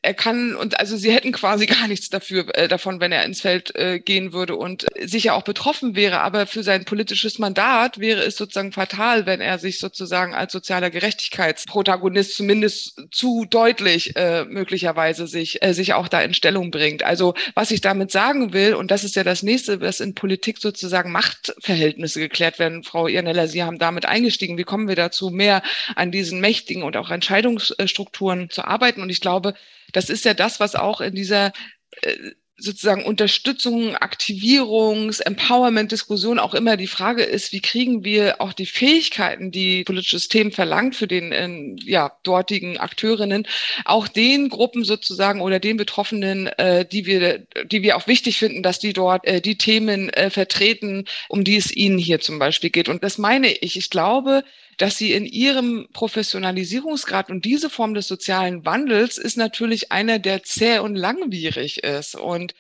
[0.06, 3.41] er kann und also sie hätten quasi gar nichts dafür äh, davon, wenn er ins
[3.41, 6.22] Feld äh, gehen würde und sicher auch betroffen wäre.
[6.22, 10.89] Aber für sein politisches Mandat wäre es sozusagen fatal, wenn er sich sozusagen als sozialer
[10.89, 17.03] Gerechtigkeitsprotagonist zumindest zu deutlich äh, möglicherweise sich äh, sich auch da in Stellung bringt.
[17.03, 20.60] Also was ich damit sagen will und das ist ja das nächste, dass in Politik
[20.60, 22.84] sozusagen Machtverhältnisse geklärt werden.
[22.84, 24.58] Frau Irnella, Sie haben damit eingestiegen.
[24.58, 25.64] Wie kommen wir dazu, mehr
[25.95, 29.01] an diesen mächtigen und auch Entscheidungsstrukturen zu arbeiten?
[29.01, 29.56] Und ich glaube,
[29.96, 31.54] das ist ja das, was auch in dieser
[32.02, 38.66] äh, sozusagen Unterstützung, Aktivierungs-, Empowerment-Diskussion auch immer die Frage ist, wie kriegen wir auch die
[38.66, 43.46] Fähigkeiten, die politisches System verlangt für den äh, ja, dortigen Akteurinnen,
[43.84, 48.64] auch den Gruppen sozusagen oder den Betroffenen, äh, die wir, die wir auch wichtig finden,
[48.64, 52.70] dass die dort äh, die Themen äh, vertreten, um die es ihnen hier zum Beispiel
[52.70, 52.88] geht.
[52.88, 53.76] Und das meine ich.
[53.76, 54.43] Ich glaube,
[54.78, 60.43] dass sie in ihrem Professionalisierungsgrad und diese Form des sozialen Wandels ist natürlich einer, der
[60.43, 62.15] zäh und langwierig ist.
[62.15, 62.53] Und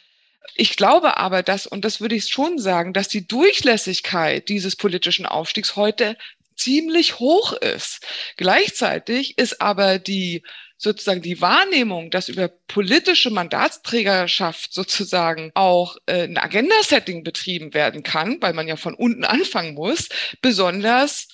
[0.53, 5.25] ich glaube aber, dass, und das würde ich schon sagen, dass die Durchlässigkeit dieses politischen
[5.25, 6.17] Aufstiegs heute
[6.55, 8.05] ziemlich hoch ist.
[8.37, 10.43] Gleichzeitig ist aber die
[10.77, 18.41] sozusagen die Wahrnehmung, dass über politische Mandatsträgerschaft sozusagen auch äh, ein Agenda-Setting betrieben werden kann,
[18.41, 20.09] weil man ja von unten anfangen muss,
[20.41, 21.27] besonders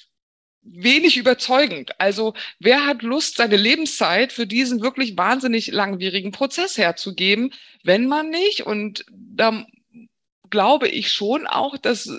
[0.63, 1.99] wenig überzeugend.
[1.99, 7.51] Also wer hat Lust, seine Lebenszeit für diesen wirklich wahnsinnig langwierigen Prozess herzugeben,
[7.83, 9.65] wenn man nicht, und da
[10.49, 12.09] glaube ich schon auch, dass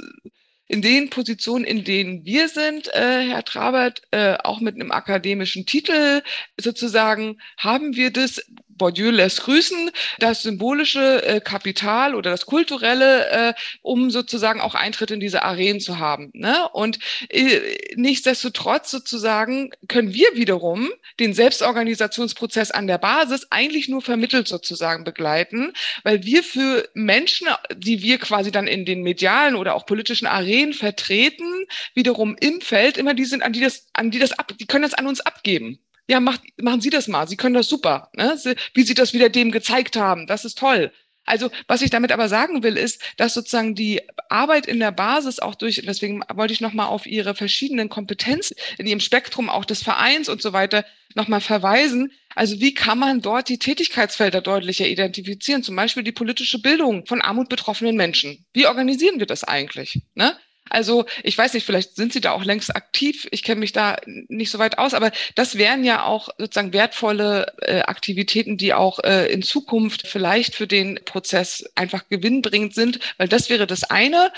[0.66, 5.66] in den Positionen, in denen wir sind, äh, Herr Trabert, äh, auch mit einem akademischen
[5.66, 6.22] Titel
[6.58, 8.40] sozusagen, haben wir das
[8.76, 15.10] Bourdieu lässt grüßen, das symbolische äh, Kapital oder das kulturelle, äh, um sozusagen auch Eintritt
[15.10, 16.30] in diese Arenen zu haben.
[16.34, 16.68] Ne?
[16.72, 16.98] Und
[17.28, 25.04] äh, nichtsdestotrotz sozusagen können wir wiederum den Selbstorganisationsprozess an der Basis eigentlich nur vermittelt sozusagen
[25.04, 25.72] begleiten,
[26.04, 30.72] weil wir für Menschen, die wir quasi dann in den medialen oder auch politischen Arenen
[30.72, 34.66] vertreten, wiederum im Feld immer die sind, an die das, an die das ab, die
[34.66, 35.78] können das an uns abgeben
[36.08, 38.36] ja, macht, machen Sie das mal, Sie können das super, ne?
[38.74, 40.92] wie Sie das wieder dem gezeigt haben, das ist toll.
[41.24, 45.38] Also was ich damit aber sagen will, ist, dass sozusagen die Arbeit in der Basis
[45.38, 49.82] auch durch, deswegen wollte ich nochmal auf Ihre verschiedenen Kompetenzen in Ihrem Spektrum auch des
[49.82, 50.84] Vereins und so weiter
[51.14, 52.12] nochmal verweisen.
[52.34, 55.62] Also wie kann man dort die Tätigkeitsfelder deutlicher identifizieren?
[55.62, 58.44] Zum Beispiel die politische Bildung von Armut betroffenen Menschen.
[58.52, 60.00] Wie organisieren wir das eigentlich?
[60.14, 60.36] Ne?
[60.72, 63.28] Also ich weiß nicht, vielleicht sind Sie da auch längst aktiv.
[63.30, 67.52] Ich kenne mich da nicht so weit aus, aber das wären ja auch sozusagen wertvolle
[67.60, 73.28] äh, Aktivitäten, die auch äh, in Zukunft vielleicht für den Prozess einfach gewinnbringend sind, weil
[73.28, 74.32] das wäre das eine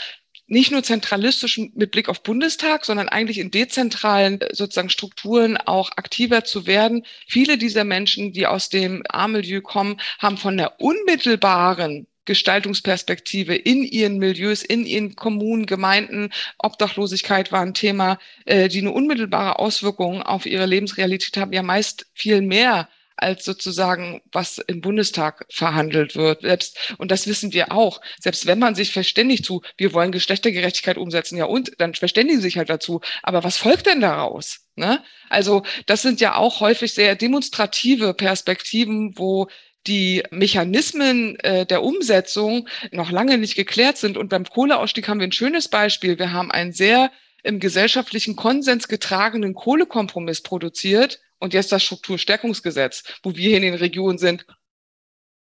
[0.47, 5.93] nicht nur zentralistisch mit Blick auf Bundestag, sondern eigentlich in dezentralen äh, sozusagen Strukturen auch
[5.97, 7.05] aktiver zu werden.
[7.28, 14.18] Viele dieser Menschen, die aus dem A-Milieu kommen, haben von der unmittelbaren Gestaltungsperspektive in ihren
[14.18, 16.31] Milieus, in ihren Kommunen, Gemeinden.
[16.59, 22.07] Obdachlosigkeit war ein Thema, äh, die eine unmittelbare Auswirkung auf ihre Lebensrealität haben, ja meist
[22.14, 26.43] viel mehr als sozusagen, was im Bundestag verhandelt wird.
[26.43, 30.99] Selbst, und das wissen wir auch, selbst wenn man sich verständigt zu, wir wollen Geschlechtergerechtigkeit
[30.99, 33.01] umsetzen, ja und, dann verständigen sich halt dazu.
[33.22, 34.66] Aber was folgt denn daraus?
[34.75, 35.03] Ne?
[35.29, 39.49] Also das sind ja auch häufig sehr demonstrative Perspektiven, wo
[39.87, 44.16] die Mechanismen äh, der Umsetzung noch lange nicht geklärt sind.
[44.16, 46.18] Und beim Kohleausstieg haben wir ein schönes Beispiel.
[46.18, 47.11] Wir haben einen sehr
[47.43, 53.74] im gesellschaftlichen Konsens getragenen Kohlekompromiss produziert und jetzt das Strukturstärkungsgesetz, wo wir hier in den
[53.74, 54.47] Regionen sind.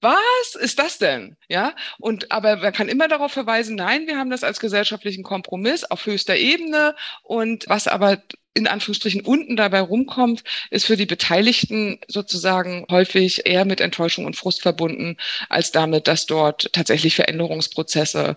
[0.00, 1.36] Was ist das denn?
[1.48, 5.82] Ja, und aber man kann immer darauf verweisen, nein, wir haben das als gesellschaftlichen Kompromiss
[5.82, 8.22] auf höchster Ebene und was aber
[8.58, 14.36] in Anführungsstrichen unten dabei rumkommt, ist für die Beteiligten sozusagen häufig eher mit Enttäuschung und
[14.36, 15.16] Frust verbunden,
[15.48, 18.36] als damit, dass dort tatsächlich Veränderungsprozesse,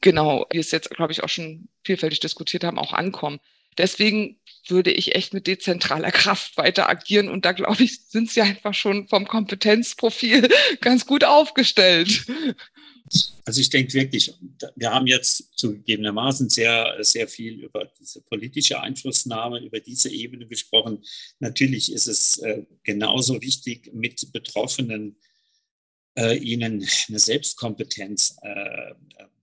[0.00, 3.40] genau, wie es jetzt, glaube ich, auch schon vielfältig diskutiert haben, auch ankommen.
[3.76, 4.36] Deswegen
[4.68, 7.28] würde ich echt mit dezentraler Kraft weiter agieren.
[7.28, 10.48] Und da glaube ich, sind sie einfach schon vom Kompetenzprofil
[10.80, 12.24] ganz gut aufgestellt.
[13.44, 14.34] Also ich denke wirklich,
[14.74, 21.04] wir haben jetzt zugegebenermaßen sehr, sehr viel über diese politische Einflussnahme, über diese Ebene gesprochen.
[21.40, 25.16] Natürlich ist es äh, genauso wichtig, mit Betroffenen
[26.16, 28.94] äh, ihnen eine Selbstkompetenz äh,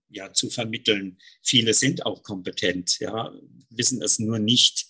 [0.08, 1.18] ja, zu vermitteln.
[1.42, 3.32] Viele sind auch kompetent, ja,
[3.70, 4.86] wissen es nur nicht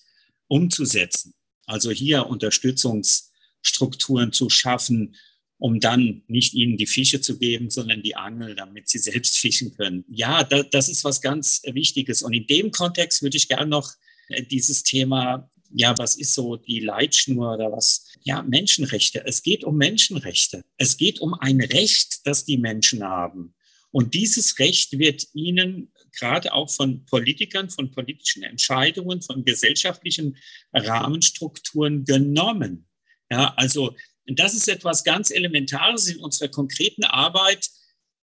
[0.48, 1.34] umzusetzen.
[1.66, 5.16] Also hier Unterstützungsstrukturen zu schaffen,
[5.62, 9.72] um dann nicht ihnen die Fische zu geben, sondern die Angel, damit sie selbst fischen
[9.76, 10.04] können.
[10.08, 12.24] Ja, da, das ist was ganz Wichtiges.
[12.24, 13.92] Und in dem Kontext würde ich gerne noch
[14.26, 18.08] äh, dieses Thema, ja, was ist so die Leitschnur oder was?
[18.24, 19.22] Ja, Menschenrechte.
[19.24, 20.64] Es geht um Menschenrechte.
[20.78, 23.54] Es geht um ein Recht, das die Menschen haben.
[23.92, 30.38] Und dieses Recht wird ihnen gerade auch von Politikern, von politischen Entscheidungen, von gesellschaftlichen
[30.72, 32.88] Rahmenstrukturen genommen.
[33.30, 33.94] Ja, also
[34.26, 37.68] das ist etwas ganz Elementares in unserer konkreten Arbeit,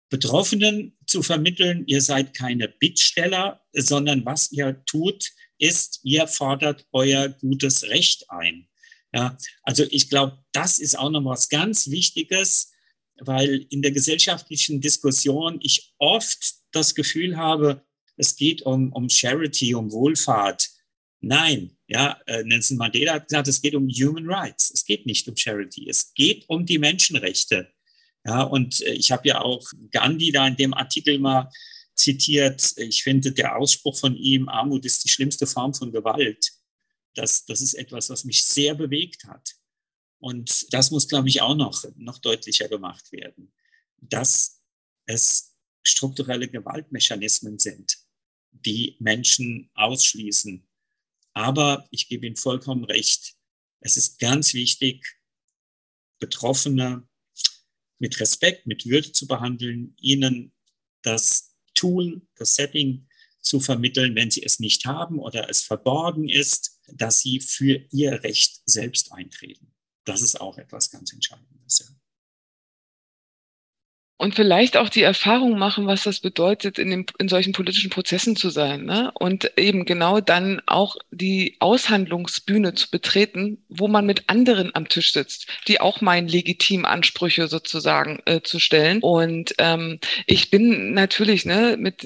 [0.10, 7.30] Betroffenen zu vermitteln, ihr seid keine Bittsteller, sondern was ihr tut, ist, ihr fordert euer
[7.30, 8.68] gutes Recht ein.
[9.14, 12.72] Ja, also ich glaube, das ist auch noch was ganz Wichtiges,
[13.20, 17.84] weil in der gesellschaftlichen Diskussion ich oft das Gefühl habe,
[18.16, 20.66] es geht um, um Charity, um Wohlfahrt.
[21.20, 24.72] Nein, ja, äh, Nelson Mandela hat gesagt, es geht um Human Rights.
[24.72, 25.89] Es geht nicht um Charity.
[25.89, 27.72] Es geht um die Menschenrechte.
[28.26, 31.49] Ja, und äh, ich habe ja auch Gandhi da in dem Artikel mal
[31.95, 32.74] zitiert.
[32.78, 36.51] Ich finde, der Ausspruch von ihm, Armut ist die schlimmste Form von Gewalt.
[37.15, 39.55] Das, das ist etwas, was mich sehr bewegt hat.
[40.20, 43.53] Und das muss, glaube ich, auch noch, noch deutlicher gemacht werden,
[43.97, 44.61] dass
[45.05, 47.97] es strukturelle Gewaltmechanismen sind,
[48.51, 50.66] die Menschen ausschließen.
[51.38, 53.35] Aber ich gebe Ihnen vollkommen recht,
[53.79, 55.05] es ist ganz wichtig,
[56.17, 57.07] Betroffene
[57.99, 60.51] mit Respekt, mit Würde zu behandeln, ihnen
[61.03, 63.07] das Tool, das Setting
[63.39, 68.23] zu vermitteln, wenn sie es nicht haben oder es verborgen ist, dass sie für ihr
[68.23, 69.75] Recht selbst eintreten.
[70.05, 71.85] Das ist auch etwas ganz Entscheidendes.
[71.88, 72.07] Ja
[74.18, 78.36] und vielleicht auch die Erfahrung machen, was das bedeutet, in, dem, in solchen politischen Prozessen
[78.36, 78.84] zu sein.
[78.84, 79.11] Ne?
[79.13, 85.13] Und eben genau dann auch die Aushandlungsbühne zu betreten, wo man mit anderen am Tisch
[85.13, 88.99] sitzt, die auch meinen, legitim Ansprüche sozusagen äh, zu stellen.
[89.01, 92.03] Und ähm, ich bin natürlich ne, mit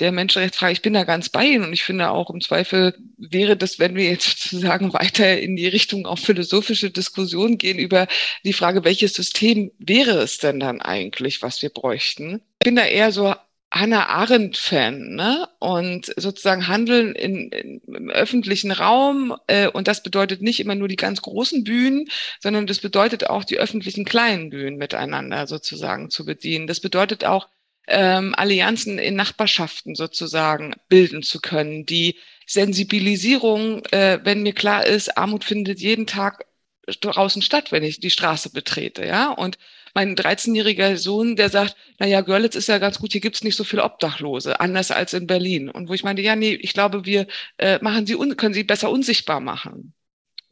[0.00, 3.56] der Menschenrechtsfrage, ich bin da ganz bei Ihnen und ich finde auch im Zweifel wäre
[3.56, 8.06] das, wenn wir jetzt sozusagen weiter in die Richtung auch philosophische Diskussion gehen über
[8.44, 12.42] die Frage, welches System wäre es denn dann eigentlich, was was wir bräuchten.
[12.60, 13.34] Ich bin da eher so
[13.70, 15.48] Hannah Arendt-Fan ne?
[15.58, 19.36] und sozusagen Handeln in, in, im öffentlichen Raum.
[19.46, 22.08] Äh, und das bedeutet nicht immer nur die ganz großen Bühnen,
[22.40, 26.66] sondern das bedeutet auch die öffentlichen kleinen Bühnen miteinander sozusagen zu bedienen.
[26.66, 27.48] Das bedeutet auch,
[27.86, 31.84] ähm, Allianzen in Nachbarschaften sozusagen bilden zu können.
[31.84, 36.46] Die Sensibilisierung, äh, wenn mir klar ist, Armut findet jeden Tag
[37.00, 39.30] draußen statt, wenn ich die Straße betrete, ja.
[39.30, 39.58] Und
[39.94, 43.56] mein 13-jähriger Sohn, der sagt, na ja, Görlitz ist ja ganz gut, hier gibt's nicht
[43.56, 45.70] so viele Obdachlose, anders als in Berlin.
[45.70, 47.26] Und wo ich meinte, ja, nee, ich glaube, wir
[47.58, 49.94] äh, machen sie, können sie besser unsichtbar machen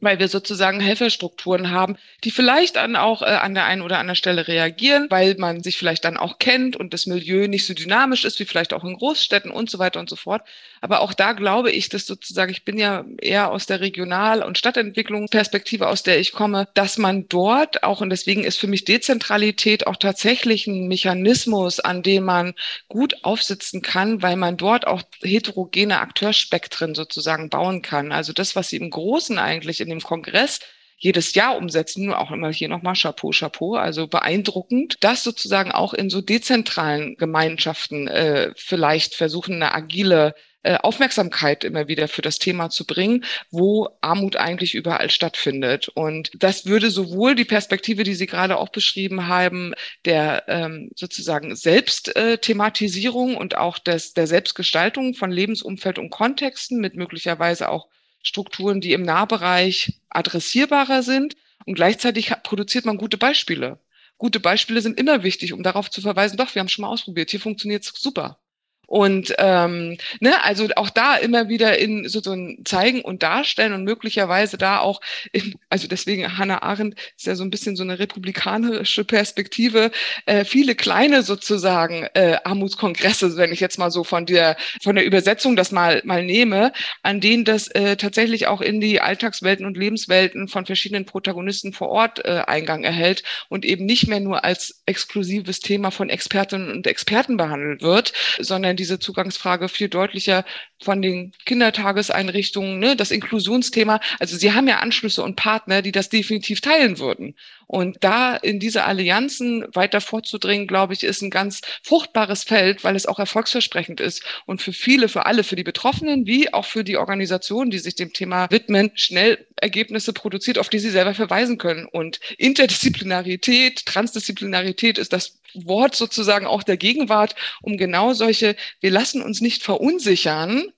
[0.03, 4.15] weil wir sozusagen Helferstrukturen haben, die vielleicht dann auch äh, an der einen oder anderen
[4.15, 8.25] Stelle reagieren, weil man sich vielleicht dann auch kennt und das Milieu nicht so dynamisch
[8.25, 10.43] ist wie vielleicht auch in Großstädten und so weiter und so fort.
[10.81, 14.57] Aber auch da glaube ich, dass sozusagen, ich bin ja eher aus der Regional- und
[14.57, 19.87] Stadtentwicklungsperspektive, aus der ich komme, dass man dort auch, und deswegen ist für mich Dezentralität
[19.87, 22.53] auch tatsächlich ein Mechanismus, an dem man
[22.89, 28.11] gut aufsitzen kann, weil man dort auch heterogene Akteurspektren sozusagen bauen kann.
[28.11, 30.59] Also das, was Sie im Großen eigentlich in dem Kongress
[30.97, 32.13] jedes Jahr umsetzen.
[32.13, 33.75] Auch immer hier nochmal Chapeau, Chapeau.
[33.75, 40.33] Also beeindruckend, das sozusagen auch in so dezentralen Gemeinschaften äh, vielleicht versuchen, eine agile
[40.63, 45.89] äh, Aufmerksamkeit immer wieder für das Thema zu bringen, wo Armut eigentlich überall stattfindet.
[45.89, 49.73] Und das würde sowohl die Perspektive, die Sie gerade auch beschrieben haben,
[50.05, 57.67] der ähm, sozusagen Selbstthematisierung und auch des, der Selbstgestaltung von Lebensumfeld und Kontexten mit möglicherweise
[57.67, 57.89] auch
[58.23, 61.35] Strukturen, die im Nahbereich adressierbarer sind.
[61.65, 63.79] Und gleichzeitig produziert man gute Beispiele.
[64.17, 67.29] Gute Beispiele sind immer wichtig, um darauf zu verweisen, doch, wir haben schon mal ausprobiert,
[67.29, 68.39] hier funktioniert es super.
[68.87, 73.73] Und ähm, ne, also auch da immer wieder in so, so ein Zeigen und Darstellen
[73.73, 77.83] und möglicherweise da auch, in, also deswegen Hannah Arendt ist ja so ein bisschen so
[77.83, 79.91] eine republikanische Perspektive,
[80.25, 85.05] äh, viele kleine sozusagen äh, Armutskongresse, wenn ich jetzt mal so von der von der
[85.05, 86.71] Übersetzung das mal mal nehme,
[87.03, 91.89] an denen das äh, tatsächlich auch in die Alltagswelten und Lebenswelten von verschiedenen Protagonisten vor
[91.89, 96.85] Ort äh, Eingang erhält und eben nicht mehr nur als exklusives Thema von Expertinnen und
[96.85, 100.43] Experten behandelt wird, sondern die diese Zugangsfrage viel deutlicher
[100.83, 104.01] von den Kindertageseinrichtungen, ne, das Inklusionsthema.
[104.19, 107.35] Also sie haben ja Anschlüsse und Partner, die das definitiv teilen würden.
[107.73, 112.95] Und da in diese Allianzen weiter vorzudringen, glaube ich, ist ein ganz fruchtbares Feld, weil
[112.95, 116.83] es auch erfolgsversprechend ist und für viele, für alle, für die Betroffenen wie auch für
[116.83, 121.57] die Organisationen, die sich dem Thema widmen, schnell Ergebnisse produziert, auf die sie selber verweisen
[121.57, 121.87] können.
[121.87, 129.23] Und Interdisziplinarität, Transdisziplinarität ist das Wort sozusagen auch der Gegenwart, um genau solche, wir lassen
[129.23, 130.71] uns nicht verunsichern,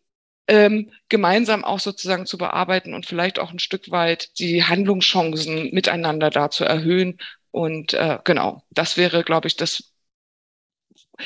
[0.47, 6.29] ähm, gemeinsam auch sozusagen zu bearbeiten und vielleicht auch ein Stück weit die Handlungschancen miteinander
[6.29, 7.17] da zu erhöhen.
[7.51, 9.91] Und äh, genau, das wäre, glaube ich, das.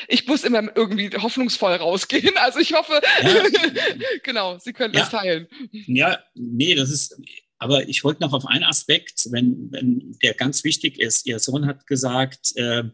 [0.06, 2.36] Ich muss immer irgendwie hoffnungsvoll rausgehen.
[2.36, 3.42] Also ich hoffe, ja.
[4.22, 5.00] genau, Sie können ja.
[5.00, 5.48] das teilen.
[5.70, 7.20] Ja, nee, das ist,
[7.58, 11.26] aber ich wollte noch auf einen Aspekt, wenn, wenn der ganz wichtig ist.
[11.26, 12.84] Ihr Sohn hat gesagt, äh,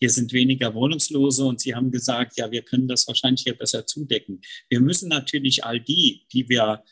[0.00, 3.86] hier sind weniger Wohnungslose und Sie haben gesagt, ja, wir können das wahrscheinlich hier besser
[3.86, 4.40] zudecken.
[4.68, 6.82] Wir müssen natürlich all die, die wir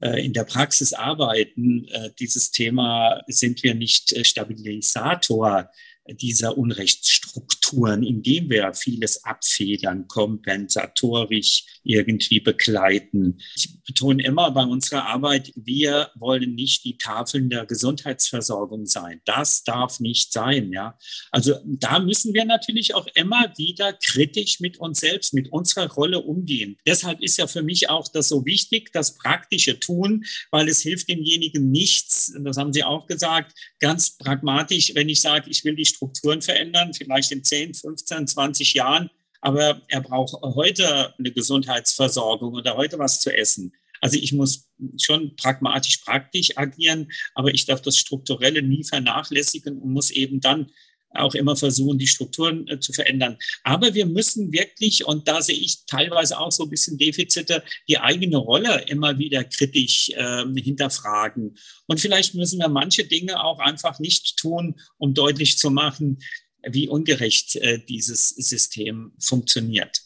[0.00, 5.70] äh, in der Praxis arbeiten, äh, dieses Thema sind wir nicht äh, Stabilisator
[6.08, 13.38] dieser Unrechtsstrukturen, indem wir vieles abfedern, kompensatorisch irgendwie begleiten.
[13.54, 19.20] Ich betone immer bei unserer Arbeit, wir wollen nicht die Tafeln der Gesundheitsversorgung sein.
[19.24, 20.72] Das darf nicht sein.
[20.72, 20.98] Ja,
[21.30, 26.20] also da müssen wir natürlich auch immer wieder kritisch mit uns selbst, mit unserer Rolle
[26.20, 26.76] umgehen.
[26.86, 31.08] Deshalb ist ja für mich auch das so wichtig, das praktische Tun, weil es hilft
[31.08, 32.32] demjenigen nichts.
[32.40, 36.94] Das haben Sie auch gesagt, ganz pragmatisch, wenn ich sage, ich will die Strukturen verändern,
[36.94, 39.10] vielleicht in 10, 15, 20 Jahren.
[39.40, 43.72] Aber er braucht heute eine Gesundheitsversorgung oder heute was zu essen.
[44.00, 44.68] Also ich muss
[44.98, 50.70] schon pragmatisch praktisch agieren, aber ich darf das Strukturelle nie vernachlässigen und muss eben dann
[51.14, 53.38] auch immer versuchen, die Strukturen äh, zu verändern.
[53.64, 57.98] Aber wir müssen wirklich, und da sehe ich teilweise auch so ein bisschen Defizite, die
[57.98, 61.56] eigene Rolle immer wieder kritisch äh, hinterfragen.
[61.86, 66.18] Und vielleicht müssen wir manche Dinge auch einfach nicht tun, um deutlich zu machen,
[66.62, 70.02] wie ungerecht äh, dieses System funktioniert.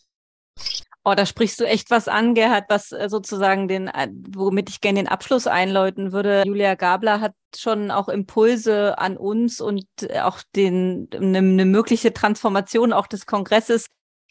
[1.07, 4.81] Oh, da sprichst du echt was an, Gerhard, was äh, sozusagen den, äh, womit ich
[4.81, 6.45] gerne den Abschluss einläuten würde.
[6.47, 12.15] Julia Gabler hat schon auch Impulse an uns und äh, auch den, eine, eine mögliche
[12.15, 13.87] Transformation auch des Kongresses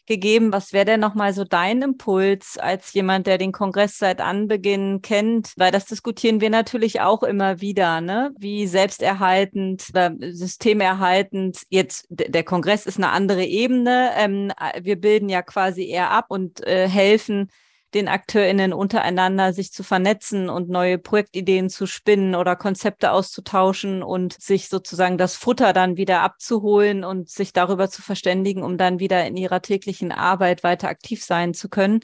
[0.06, 0.52] gegeben.
[0.52, 5.52] Was wäre denn nochmal so dein Impuls als jemand, der den Kongress seit Anbeginn kennt?
[5.56, 8.32] Weil das diskutieren wir natürlich auch immer wieder, ne?
[8.38, 14.10] Wie selbsterhaltend oder systemerhaltend jetzt der Kongress ist eine andere Ebene.
[14.16, 17.50] Ähm, wir bilden ja quasi eher ab und äh, helfen
[17.94, 24.32] den AkteurInnen untereinander sich zu vernetzen und neue Projektideen zu spinnen oder Konzepte auszutauschen und
[24.40, 29.24] sich sozusagen das Futter dann wieder abzuholen und sich darüber zu verständigen, um dann wieder
[29.26, 32.00] in ihrer täglichen Arbeit weiter aktiv sein zu können.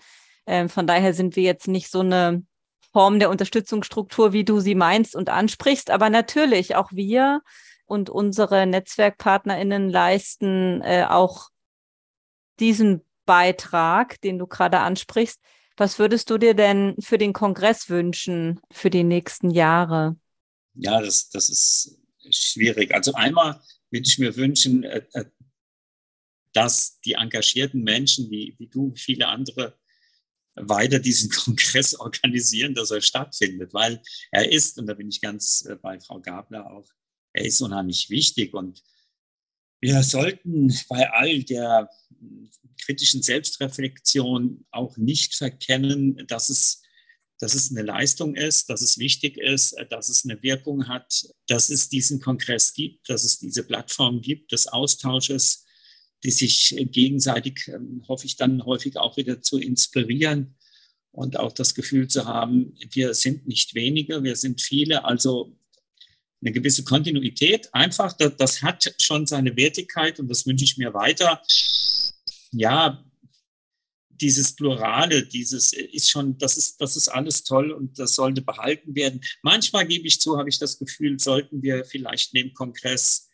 [0.46, 2.44] Ähm, von daher sind wir jetzt nicht so eine
[2.92, 7.40] Form der Unterstützungsstruktur, wie du sie meinst und ansprichst, aber natürlich auch wir
[7.84, 11.48] und unsere NetzwerkpartnerInnen leisten äh, auch
[12.60, 15.40] diesen Beitrag, den du gerade ansprichst,
[15.80, 20.16] was würdest du dir denn für den Kongress wünschen für die nächsten Jahre?
[20.74, 21.98] Ja, das, das ist
[22.30, 22.94] schwierig.
[22.94, 25.24] Also einmal würde ich mir wünschen, äh, äh,
[26.52, 29.78] dass die engagierten Menschen wie, wie du, viele andere,
[30.54, 34.02] weiter diesen Kongress organisieren, dass er stattfindet, weil
[34.32, 36.88] er ist, und da bin ich ganz äh, bei Frau Gabler auch,
[37.32, 38.82] er ist unheimlich wichtig und
[39.80, 41.88] wir sollten bei all der
[42.80, 46.82] kritischen Selbstreflexion auch nicht verkennen, dass es
[47.42, 51.70] dass es eine Leistung ist, dass es wichtig ist, dass es eine Wirkung hat, dass
[51.70, 55.64] es diesen Kongress gibt, dass es diese Plattform gibt des Austausches,
[56.22, 60.54] die sich gegenseitig, ähm, hoffe ich, dann häufig auch wieder zu inspirieren
[61.12, 65.06] und auch das Gefühl zu haben, wir sind nicht wenige, wir sind viele.
[65.06, 65.56] Also
[66.42, 67.72] eine gewisse Kontinuität.
[67.72, 71.42] Einfach, das, das hat schon seine Wertigkeit und das wünsche ich mir weiter.
[72.52, 73.04] Ja,
[74.20, 78.94] dieses Plurale, dieses ist schon, das ist, das ist alles toll und das sollte behalten
[78.94, 79.20] werden.
[79.42, 83.30] Manchmal gebe ich zu, habe ich das Gefühl, sollten wir vielleicht neben Kongress,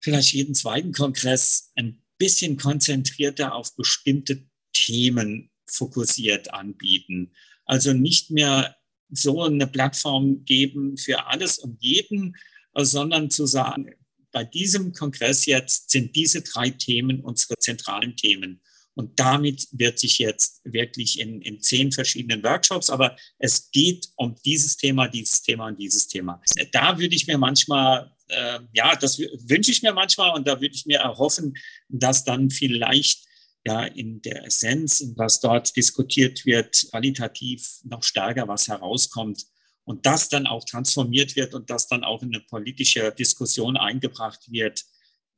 [0.00, 7.32] vielleicht jeden zweiten Kongress ein bisschen konzentrierter auf bestimmte Themen fokussiert anbieten.
[7.64, 8.76] Also nicht mehr
[9.10, 12.36] so eine Plattform geben für alles und jeden,
[12.74, 13.94] sondern zu sagen,
[14.34, 18.60] bei diesem Kongress jetzt sind diese drei Themen unsere zentralen Themen.
[18.94, 24.36] Und damit wird sich jetzt wirklich in, in zehn verschiedenen Workshops, aber es geht um
[24.44, 26.42] dieses Thema, dieses Thema und dieses Thema.
[26.72, 30.74] Da würde ich mir manchmal, äh, ja, das wünsche ich mir manchmal und da würde
[30.74, 31.54] ich mir erhoffen,
[31.88, 33.24] dass dann vielleicht
[33.66, 39.46] ja in der Essenz, was dort diskutiert wird, qualitativ noch stärker was herauskommt
[39.84, 44.50] und das dann auch transformiert wird und das dann auch in eine politische Diskussion eingebracht
[44.50, 44.84] wird,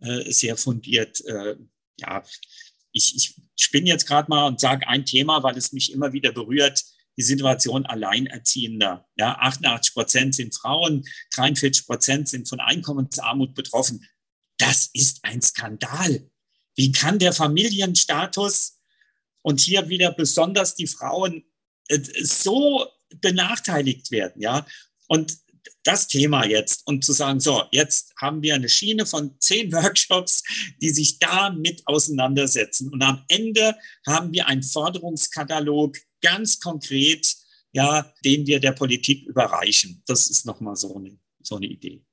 [0.00, 1.24] äh, sehr fundiert.
[1.24, 1.56] Äh,
[1.98, 2.22] ja,
[2.92, 6.32] ich, ich spinne jetzt gerade mal und sage ein Thema, weil es mich immer wieder
[6.32, 6.84] berührt,
[7.16, 9.06] die Situation Alleinerziehender.
[9.16, 11.04] Ja, 88 Prozent sind Frauen,
[11.34, 14.06] 43 Prozent sind von Einkommensarmut betroffen.
[14.58, 16.30] Das ist ein Skandal.
[16.74, 18.78] Wie kann der Familienstatus
[19.42, 21.44] und hier wieder besonders die Frauen
[21.88, 22.86] äh, so
[23.20, 24.40] benachteiligt werden?
[24.40, 24.66] Ja,
[25.08, 25.36] und
[25.82, 30.42] das Thema jetzt und zu sagen, so, jetzt haben wir eine Schiene von zehn Workshops,
[30.80, 32.88] die sich damit auseinandersetzen.
[32.92, 33.76] Und am Ende
[34.06, 37.34] haben wir einen Forderungskatalog ganz konkret,
[37.72, 40.02] ja, den wir der Politik überreichen.
[40.06, 42.05] Das ist nochmal so eine, so eine Idee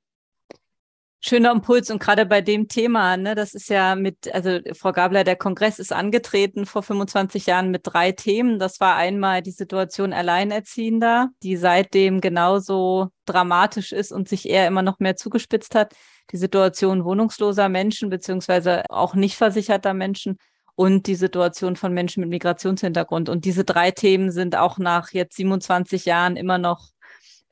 [1.26, 5.24] schöner Impuls und gerade bei dem Thema, ne, das ist ja mit, also Frau Gabler,
[5.24, 8.58] der Kongress ist angetreten vor 25 Jahren mit drei Themen.
[8.58, 14.82] Das war einmal die Situation Alleinerziehender, die seitdem genauso dramatisch ist und sich eher immer
[14.82, 15.94] noch mehr zugespitzt hat.
[16.30, 20.36] Die Situation wohnungsloser Menschen beziehungsweise auch nicht versicherter Menschen
[20.74, 23.30] und die Situation von Menschen mit Migrationshintergrund.
[23.30, 26.88] Und diese drei Themen sind auch nach jetzt 27 Jahren immer noch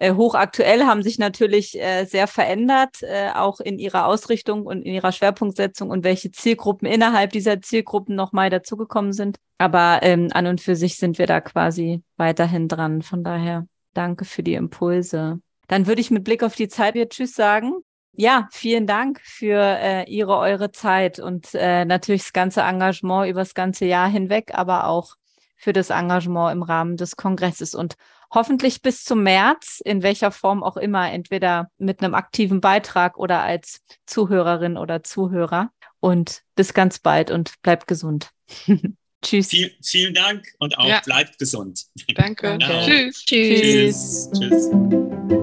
[0.02, 4.94] äh, hochaktuell, haben sich natürlich äh, sehr verändert, äh, auch in ihrer Ausrichtung und in
[4.94, 9.38] ihrer Schwerpunktsetzung und welche Zielgruppen innerhalb dieser Zielgruppen nochmal dazugekommen sind.
[9.58, 13.02] Aber ähm, an und für sich sind wir da quasi weiterhin dran.
[13.02, 15.38] Von daher danke für die Impulse.
[15.68, 17.74] Dann würde ich mit Blick auf die Zeit hier Tschüss sagen.
[18.14, 23.40] Ja, vielen Dank für äh, Ihre, eure Zeit und äh, natürlich das ganze Engagement über
[23.40, 25.14] das ganze Jahr hinweg, aber auch
[25.56, 27.76] für das Engagement im Rahmen des Kongresses.
[27.76, 27.94] Und
[28.32, 33.42] hoffentlich bis zum März, in welcher Form auch immer, entweder mit einem aktiven Beitrag oder
[33.42, 35.70] als Zuhörerin oder Zuhörer.
[36.00, 38.30] Und bis ganz bald und bleibt gesund.
[39.22, 39.48] Tschüss.
[39.48, 41.00] Viel, vielen Dank und auch ja.
[41.04, 41.84] bleibt gesund.
[42.14, 42.58] Danke.
[42.58, 42.84] Genau.
[42.84, 43.24] Tschüss.
[43.24, 44.30] Tschüss.
[44.32, 44.68] Tschüss.
[44.68, 45.38] Tschüss.